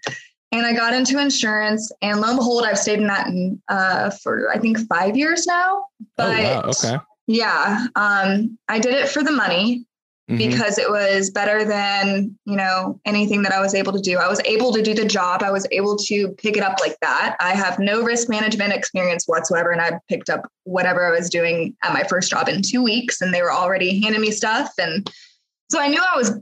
[0.53, 3.27] And I got into insurance, and lo and behold, I've stayed in that
[3.69, 5.87] uh, for I think five years now.
[6.17, 6.63] But oh wow.
[6.67, 6.97] Okay.
[7.27, 9.85] yeah, um, I did it for the money
[10.31, 10.39] Mhm.
[10.39, 14.17] because it was better than you know anything that I was able to do.
[14.17, 15.43] I was able to do the job.
[15.43, 17.37] I was able to pick it up like that.
[17.41, 21.77] I have no risk management experience whatsoever, and I picked up whatever I was doing
[21.83, 25.07] at my first job in two weeks, and they were already handing me stuff, and
[25.71, 26.33] so I knew I was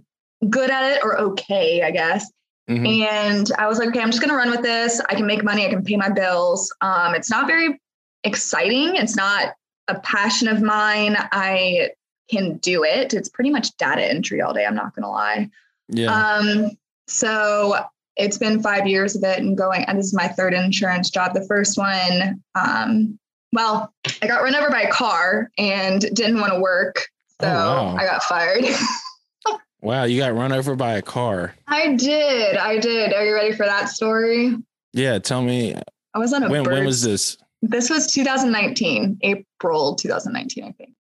[0.49, 2.31] good at it or okay, I guess.
[2.71, 3.05] Mhm.
[3.09, 5.01] And I was like, okay, I'm just gonna run with this.
[5.11, 5.67] I can make money.
[5.67, 6.73] I can pay my bills.
[6.81, 7.81] Um, it's not very
[8.23, 8.95] exciting.
[8.95, 9.55] It's not
[9.89, 11.17] a passion of mine.
[11.33, 11.91] I
[12.33, 13.15] can do it.
[13.15, 14.65] It's pretty much data entry all day.
[14.65, 15.51] I'm not gonna lie.
[15.89, 16.13] Yeah.
[16.13, 16.71] Um,
[17.07, 17.77] so
[18.17, 21.35] it's been five years of it and going, and this is my third insurance job.
[21.35, 23.19] The first one, um,
[23.53, 23.93] well,
[24.23, 27.09] I got run over by a car and didn't want to work.
[27.41, 27.97] So Oh, wow.
[27.97, 28.65] I got fired.
[29.83, 30.05] wow.
[30.05, 31.55] You got run over by a car.
[31.67, 32.57] I did.
[32.57, 33.13] I did.
[33.13, 34.57] Are you ready for that story?
[34.93, 35.19] Yeah.
[35.19, 35.75] Tell me
[36.15, 36.75] I was on a when bird.
[36.75, 37.37] when was this?
[37.63, 40.91] this was 2019, April 2019, I think.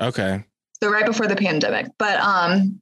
[0.00, 0.44] Okay.
[0.84, 1.86] So right before the pandemic.
[1.98, 2.78] But um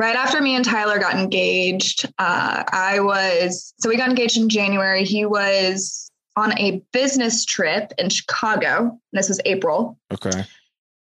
[0.00, 4.48] right after me and Tyler got engaged, uh I was so we got engaged in
[4.48, 5.04] January.
[5.04, 8.98] He was on a business trip in Chicago.
[9.12, 9.96] This was April.
[10.12, 10.44] Okay.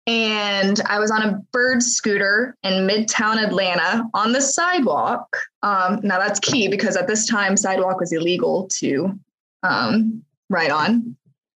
[0.09, 5.37] and I was on a bird scooter in Midtown Atlanta on the sidewalk.
[5.63, 9.17] Um, now that's key because at this time, sidewalk was illegal to
[9.63, 11.15] um, ride on,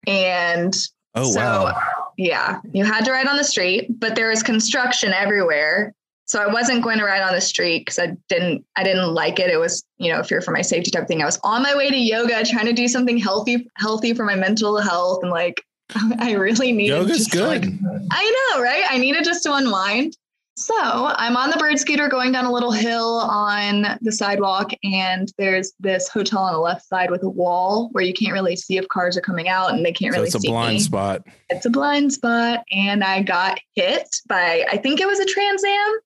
[0.07, 0.75] and
[1.15, 2.00] Oh so wow.
[2.21, 5.95] Yeah, you had to ride on the street, but there was construction everywhere.
[6.27, 9.41] So I wasn't going to ride on the street because I didn't I didn't like
[9.41, 9.51] it.
[9.51, 11.23] It was, you know, fear for my safety type thing.
[11.23, 14.35] I was on my way to yoga, trying to do something healthy, healthy for my
[14.37, 15.21] mental health.
[15.23, 15.65] And like
[16.19, 18.09] I really needed Yoga's just to, like, good.
[18.11, 18.85] I know, right?
[18.89, 20.17] I needed just to unwind.
[20.61, 25.33] So I'm on the bird scooter going down a little hill on the sidewalk, and
[25.39, 28.77] there's this hotel on the left side with a wall where you can't really see
[28.77, 31.23] if cars are coming out and they can't So really it's a blind me spot.
[31.49, 35.65] it's a blind spot and I got hit by I think it was a Trans
[35.65, 35.99] Am.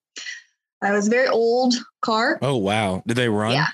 [0.83, 2.39] I was a very old car.
[2.41, 3.03] Oh wow.
[3.09, 3.53] Did they run?
[3.55, 3.67] Yeah.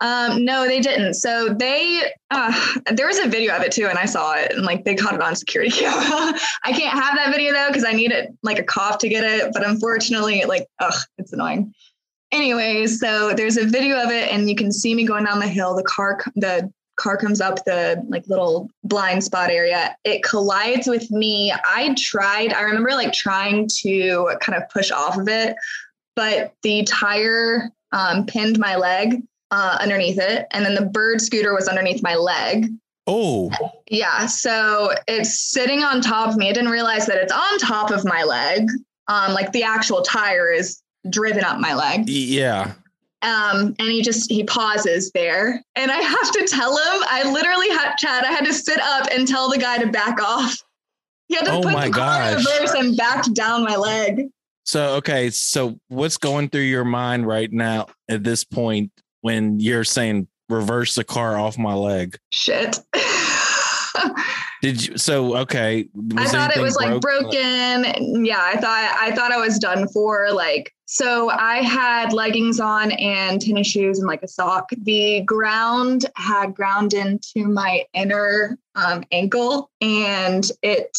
[0.00, 1.14] Um, no, they didn't.
[1.14, 2.52] So they uh,
[2.92, 5.14] there was a video of it too, and I saw it, and like they caught
[5.14, 6.38] it on security camera.
[6.64, 9.24] I can't have that video though because I need it like a cop to get
[9.24, 9.52] it.
[9.52, 11.72] But unfortunately, like ugh, it's annoying.
[12.32, 15.48] Anyways, so there's a video of it, and you can see me going down the
[15.48, 15.74] hill.
[15.74, 19.96] The car, the car comes up the like little blind spot area.
[20.04, 21.54] It collides with me.
[21.64, 22.52] I tried.
[22.52, 25.56] I remember like trying to kind of push off of it,
[26.16, 31.54] but the tire um, pinned my leg uh, underneath it, and then the bird scooter
[31.54, 32.68] was underneath my leg.
[33.06, 33.50] Oh,
[33.88, 36.48] Yeah, so it's sitting on top of me.
[36.50, 38.68] I didn't realize that it's on top of my leg.
[39.06, 42.08] Um, like the actual tire is driven up my leg.
[42.08, 42.72] yeah.
[43.22, 47.02] Um, and he just he pauses there, and I have to tell him.
[47.08, 48.24] I literally had Chad.
[48.24, 50.54] I had to sit up and tell the guy to back off.
[51.28, 54.28] He had to Oh put my the car in reverse and back down my leg.
[54.64, 58.92] So okay, so what's going through your mind right now at this point
[59.26, 62.16] when you're saying reverse the car off my leg?
[62.30, 62.78] Shit.
[64.62, 64.96] Did you?
[64.96, 68.24] So okay, I thought it was like broken.
[68.24, 70.30] Yeah, I thought I thought I was done for.
[70.30, 74.70] Like, so I had leggings on and tennis shoes and like a sock.
[74.70, 80.96] The ground had ground into my inner um, ankle, and it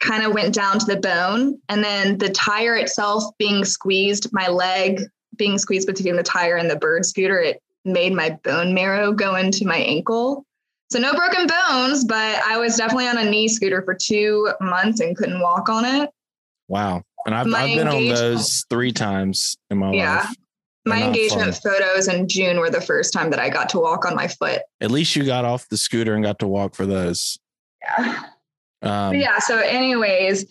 [0.00, 1.58] kind of went down to the bone.
[1.70, 5.00] And then the tire itself being squeezed, my leg
[5.36, 9.36] being squeezed between the tire and the bird scooter, it made my bone marrow go
[9.36, 10.44] into my ankle.
[10.90, 15.00] So no broken bones, but I was definitely on a knee scooter for two months
[15.00, 16.10] and couldn't walk on it.
[16.68, 17.02] Wow.
[17.26, 19.96] And I've, I've been on those three times in my life.
[19.96, 20.16] Yeah.
[20.16, 20.36] life.
[20.86, 21.72] My engagement fun.
[21.72, 24.60] photos in June were the first time that I got to walk on my foot.
[24.82, 27.38] At least you got off the scooter and got to walk for those.
[27.82, 28.22] Yeah.
[28.82, 29.38] Um, yeah.
[29.38, 30.44] So, anyways,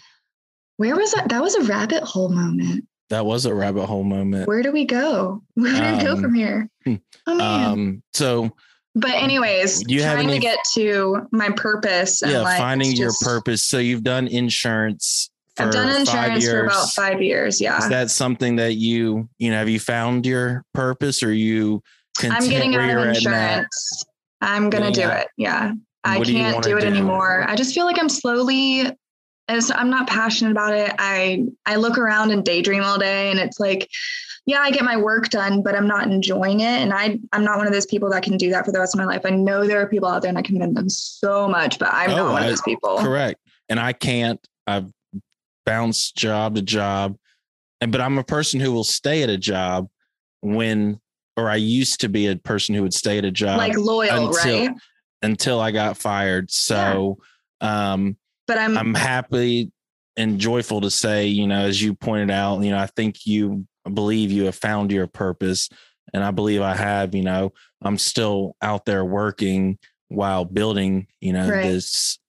[0.78, 1.30] where was that?
[1.30, 2.88] That was a rabbit hole moment.
[3.14, 4.48] That was a rabbit hole moment.
[4.48, 5.44] Where do we go?
[5.54, 6.68] Where do we go Um, from here?
[6.84, 6.96] hmm,
[7.28, 7.66] Oh man.
[7.72, 8.52] Um, so
[8.96, 12.58] but anyways, do you have trying any- to get to my purpose and yeah, like
[12.60, 13.64] finding your just- purpose.
[13.64, 17.62] So you've done insurance for I've done insurance for about five years.
[17.62, 17.78] Yeah.
[17.78, 21.82] Is that something that you, you know, have you found your purpose or you
[22.22, 24.06] I'm getting out of insurance.
[24.42, 25.28] I'm gonna do it.
[25.38, 25.72] Yeah.
[26.04, 26.88] I What do can't wanna do it do?
[26.88, 27.46] anymore.
[27.48, 28.92] I just feel like I'm slowly
[29.48, 30.94] as I'm not passionate about it.
[31.00, 33.90] I I look around and daydream all day and it's like,
[34.46, 36.66] yeah, I get my work done, but I'm not enjoying it.
[36.82, 38.96] And I I'm not one of those people that can do that for the rest
[38.96, 39.22] of my life.
[39.26, 42.12] I know there are people out there and I commend them so much, but I'm
[42.12, 42.98] Oh, not one I- of those people.
[43.00, 43.40] Correct.
[43.70, 44.92] And I can't, I've
[45.66, 47.18] bounced job to job.
[47.82, 49.90] And but I'm a person who will stay at a job
[50.42, 51.00] when
[51.36, 54.28] or I used to be a person who would stay at a job Like loyal,
[54.28, 54.72] until- right?
[55.22, 56.52] until I got fired.
[56.52, 57.18] So
[57.62, 58.18] um
[58.54, 59.72] But I'm, I'm happy
[60.16, 63.66] and joyful to say, you know, as you pointed out, you know, I think you
[63.92, 65.70] believe you have found your purpose.
[66.14, 69.80] And I believe I have, you know, I'm still out there working
[70.10, 71.64] while building, you know, Right.
[71.64, 72.20] this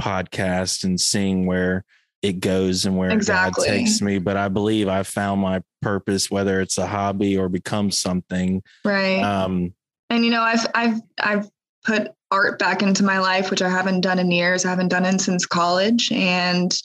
[0.00, 1.84] podcast and seeing where
[2.22, 3.66] it goes and where Exactly.
[3.68, 4.18] God takes me.
[4.18, 8.62] But I believe I've found my purpose, whether it's a hobby or become something.
[8.84, 9.22] right.
[9.22, 9.74] Um,
[10.10, 11.48] and you know i've i've i've
[11.84, 15.04] put art back into my life which i haven't done in years i haven't done
[15.04, 16.80] it since college and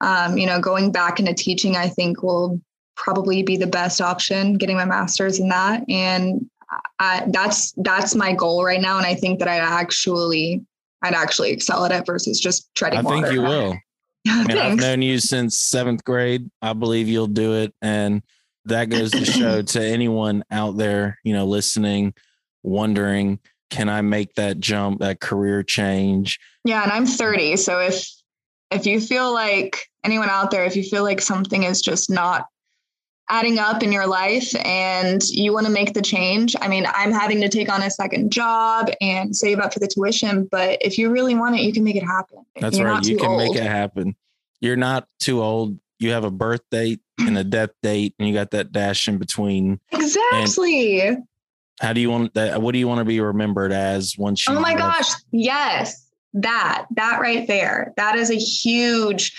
[0.00, 2.60] um, you know going back into teaching i think will
[2.96, 6.48] probably be the best option getting my master's in that and
[7.00, 10.64] I, that's that's my goal right now and i think that i actually
[11.02, 13.76] i'd actually excel at it versus just treading I think you will.
[14.28, 16.50] I mean, I've known you since seventh grade.
[16.60, 17.74] I believe you'll do it.
[17.80, 18.22] And
[18.66, 22.14] that goes to show to anyone out there, you know, listening,
[22.62, 23.38] wondering,
[23.70, 26.38] can I make that jump, that career change?
[26.64, 27.56] Yeah, and I'm 30.
[27.56, 28.08] So if
[28.70, 32.46] if you feel like anyone out there, if you feel like something is just not
[33.30, 37.12] adding up in your life and you want to make the change, I mean, I'm
[37.12, 40.98] having to take on a second job and save up for the tuition, but if
[40.98, 42.44] you really want it, you can make it happen.
[42.60, 43.04] That's You're right.
[43.04, 43.38] You can old.
[43.38, 44.16] make it happen.
[44.60, 45.78] You're not too old.
[45.98, 49.18] You have a birth date and a death date, and you got that dash in
[49.18, 49.80] between.
[49.92, 51.16] Exactly.
[51.80, 52.60] How do you want that?
[52.60, 54.54] What do you want to be remembered as once you?
[54.54, 55.10] Oh my gosh.
[55.32, 56.06] Yes.
[56.34, 57.92] That, that right there.
[57.96, 59.32] That is a huge,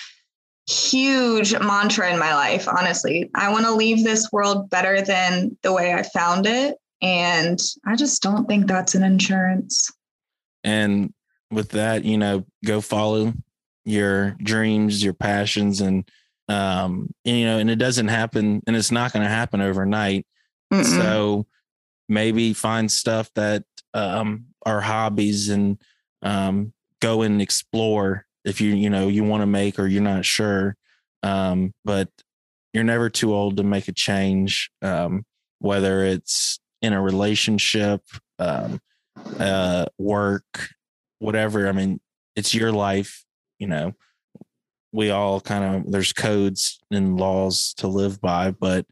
[0.70, 2.68] huge mantra in my life.
[2.68, 6.78] Honestly, I want to leave this world better than the way I found it.
[7.02, 9.92] And I just don't think that's an insurance.
[10.64, 11.14] and
[11.52, 13.34] with that you know go follow
[13.86, 16.08] your dreams your passions and
[16.48, 20.28] um and, you know and it doesn't happen and it's not going to happen overnight
[20.72, 20.86] Mm-mm.
[20.86, 21.48] so
[22.10, 25.82] maybe find stuff that um are hobbies and
[26.22, 30.26] um go and explore if you you know you want to make or you're not
[30.26, 30.76] sure.
[31.24, 32.10] Um but
[32.74, 35.26] you're never too old to make a change um
[35.60, 38.01] whether it's in a relationship
[38.39, 38.80] um
[39.39, 40.70] uh work
[41.18, 41.99] whatever i mean
[42.38, 43.26] it's your life
[43.60, 43.93] you know.
[44.91, 48.88] We all kind of there's codes and laws to live by but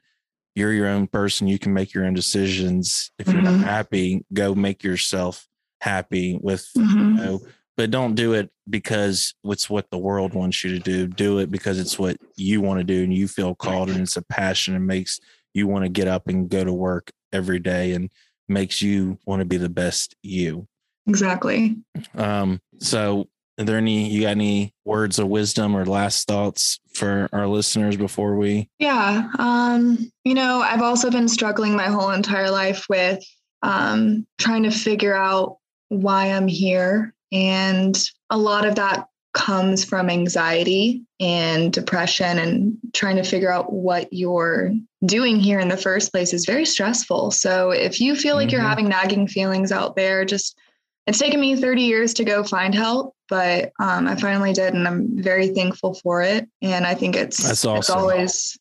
[0.58, 3.60] you're your own person you can make your own decisions if you're Mhm.
[3.60, 5.48] not happy go make yourself
[5.82, 7.00] happy with Mhm.
[7.00, 7.40] you know
[7.78, 11.52] but don't do it because it's what the world wants you to do do it
[11.52, 14.74] because it's what you want to do and you feel called and it's a passion
[14.74, 15.20] and makes
[15.54, 18.10] you want to get up and go to work every day and
[18.50, 20.68] makes you want to be the best you
[21.06, 21.76] Exactly.
[22.16, 23.28] um so
[23.60, 27.96] are there any you got any words of wisdom or last thoughts for our listeners
[27.96, 29.30] before we Yeah.
[29.40, 33.24] Um, you know, I've also been struggling my whole entire life with
[33.64, 35.58] um, trying to figure out
[35.90, 37.14] why I'm here.
[37.32, 37.98] And
[38.30, 44.08] a lot of that comes from anxiety and depression and trying to figure out what
[44.12, 44.72] you're
[45.06, 47.32] doing here in the first place is very stressful.
[47.32, 48.70] So if you feel like you're Mhm.
[48.70, 50.58] having nagging feelings out there, just
[51.06, 54.88] it's taken me 30 years to go find help, but um, I finally did, and
[54.88, 56.48] I'm very thankful for it.
[56.62, 58.58] And I think it's That's it's always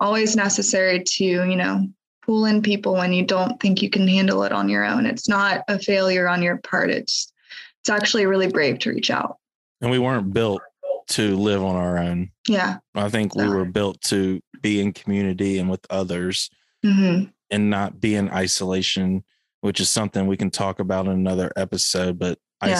[0.00, 1.86] always necessary to you know
[2.22, 5.06] pull in people when you don't think you can handle it on your own.
[5.06, 6.90] It's not a failure on your part.
[6.90, 7.32] It's
[7.80, 9.36] it's actually really brave to reach out.
[9.80, 10.60] and we weren't built
[11.08, 12.78] to live on our own Yeah.
[12.96, 16.50] i think we were built to be in community and with others
[16.82, 19.22] hmm and not be in isolation,
[19.60, 22.18] which is something we can talk about in another episode.
[22.18, 22.74] But Yeah.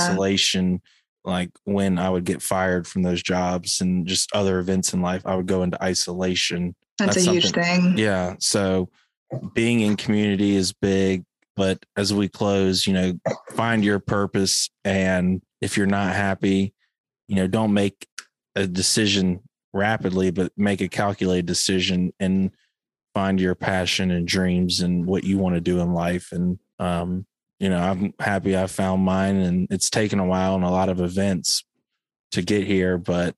[1.27, 5.23] Like when I would get fired from those jobs and just other events in life,
[5.27, 6.75] I would go into isolation.
[6.99, 7.99] That's, That's a huge thing.
[7.99, 8.37] Yeah.
[8.39, 8.89] So
[9.53, 11.25] being in community is big.
[11.57, 13.19] But as we close, you know,
[13.53, 14.71] find your purpose.
[14.85, 16.75] And if you're not happy,
[17.29, 18.07] you know, don't make
[18.55, 19.41] a decision
[19.73, 22.51] rapidly, but make a calculated decision and
[23.15, 26.31] find your passion and dreams and what you want to do in life.
[26.31, 27.27] And, um,
[27.59, 30.89] you know, I'm happy I found mine and it's taken a while and a lot
[30.89, 31.65] of events
[32.33, 33.35] to get here, but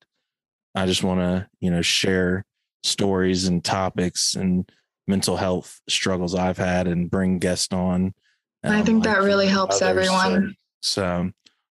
[0.75, 2.45] I just want to, you know, share
[2.83, 4.69] stories and topics and
[5.07, 8.15] mental health struggles I've had and bring guests on.
[8.65, 10.09] I um, think like that really helps others.
[10.09, 10.55] everyone.
[10.83, 11.31] So, so,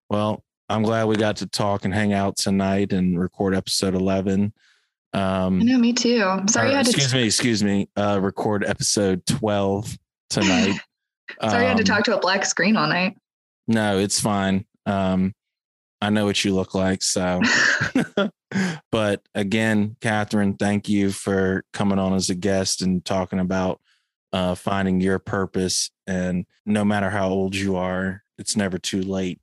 [0.10, 4.54] well, I'm glad we got to talk and hang out tonight and record episode 11.
[5.14, 6.24] Um, I know, me too.
[6.24, 6.92] I'm sorry or, you had to.
[6.92, 7.90] excuse me, excuse me.
[7.96, 9.98] Uh, record episode 12
[10.30, 10.80] tonight.
[11.42, 13.18] sorry I had to Um, talk to a black screen all night.
[13.68, 14.66] No, it's fine.
[14.86, 15.34] Um,
[16.02, 17.02] I know what you look like.
[17.04, 17.42] So,
[18.92, 23.82] but again, Katherine, thank you for coming on as a guest and talking about
[24.32, 25.90] uh, finding your purpose.
[26.06, 29.40] And no matter how old you are, it's never too late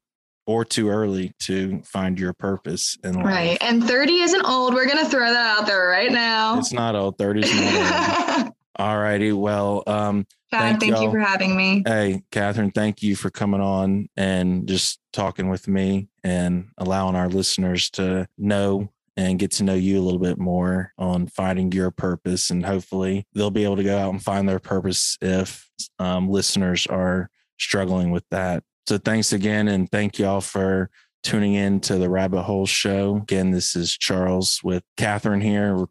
[0.47, 3.25] or too early to find your purpose in life.
[3.27, 3.59] Right.
[3.61, 4.75] And 30 isn't old.
[4.75, 6.59] We're going to throw that out there right now.
[6.59, 7.19] It's not old.
[7.19, 8.53] 30 is not old.
[8.77, 9.33] All righty.
[9.33, 11.83] Well, um, Chad, Thank thank, you for having me.
[11.87, 17.29] Hey, Katherine, thank you for coming on and just talking with me and allowing our
[17.29, 21.91] listeners to know and get to know you a little bit more on finding your
[21.91, 22.51] purpose.
[22.51, 25.69] And hopefully they'll be able to go out and find their purpose if
[25.99, 28.63] um, listeners are struggling with that.
[28.89, 29.69] So thanks again.
[29.69, 30.91] And thank y'all for
[31.23, 33.17] tuning in to the Rabbit Hole Show.
[33.17, 35.87] Again, this is Charles with Katherine here,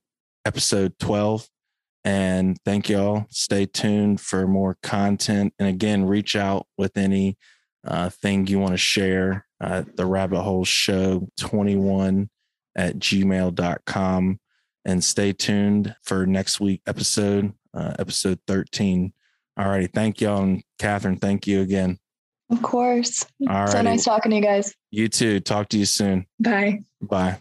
[0.45, 1.47] episode 12.
[2.05, 3.25] And thank y'all.
[3.29, 5.53] Stay tuned for more content.
[5.57, 7.37] And again, reach out with any
[7.85, 9.45] uh, thing you want to share.
[9.61, 12.29] Uh, the rabbit hole show 21
[12.75, 14.39] at gmail.com.
[14.85, 19.13] And stay tuned for next week episode, uh, episode 13.
[19.57, 19.87] All righty.
[19.87, 20.43] Thank y'all.
[20.43, 21.99] And Katherine, thank you again.
[22.49, 23.25] Of course.
[23.49, 24.75] All So nice talking to you guys.
[24.91, 25.39] You too.
[25.39, 26.25] Talk to you soon.
[26.39, 26.81] Bye.
[27.01, 27.39] Bye.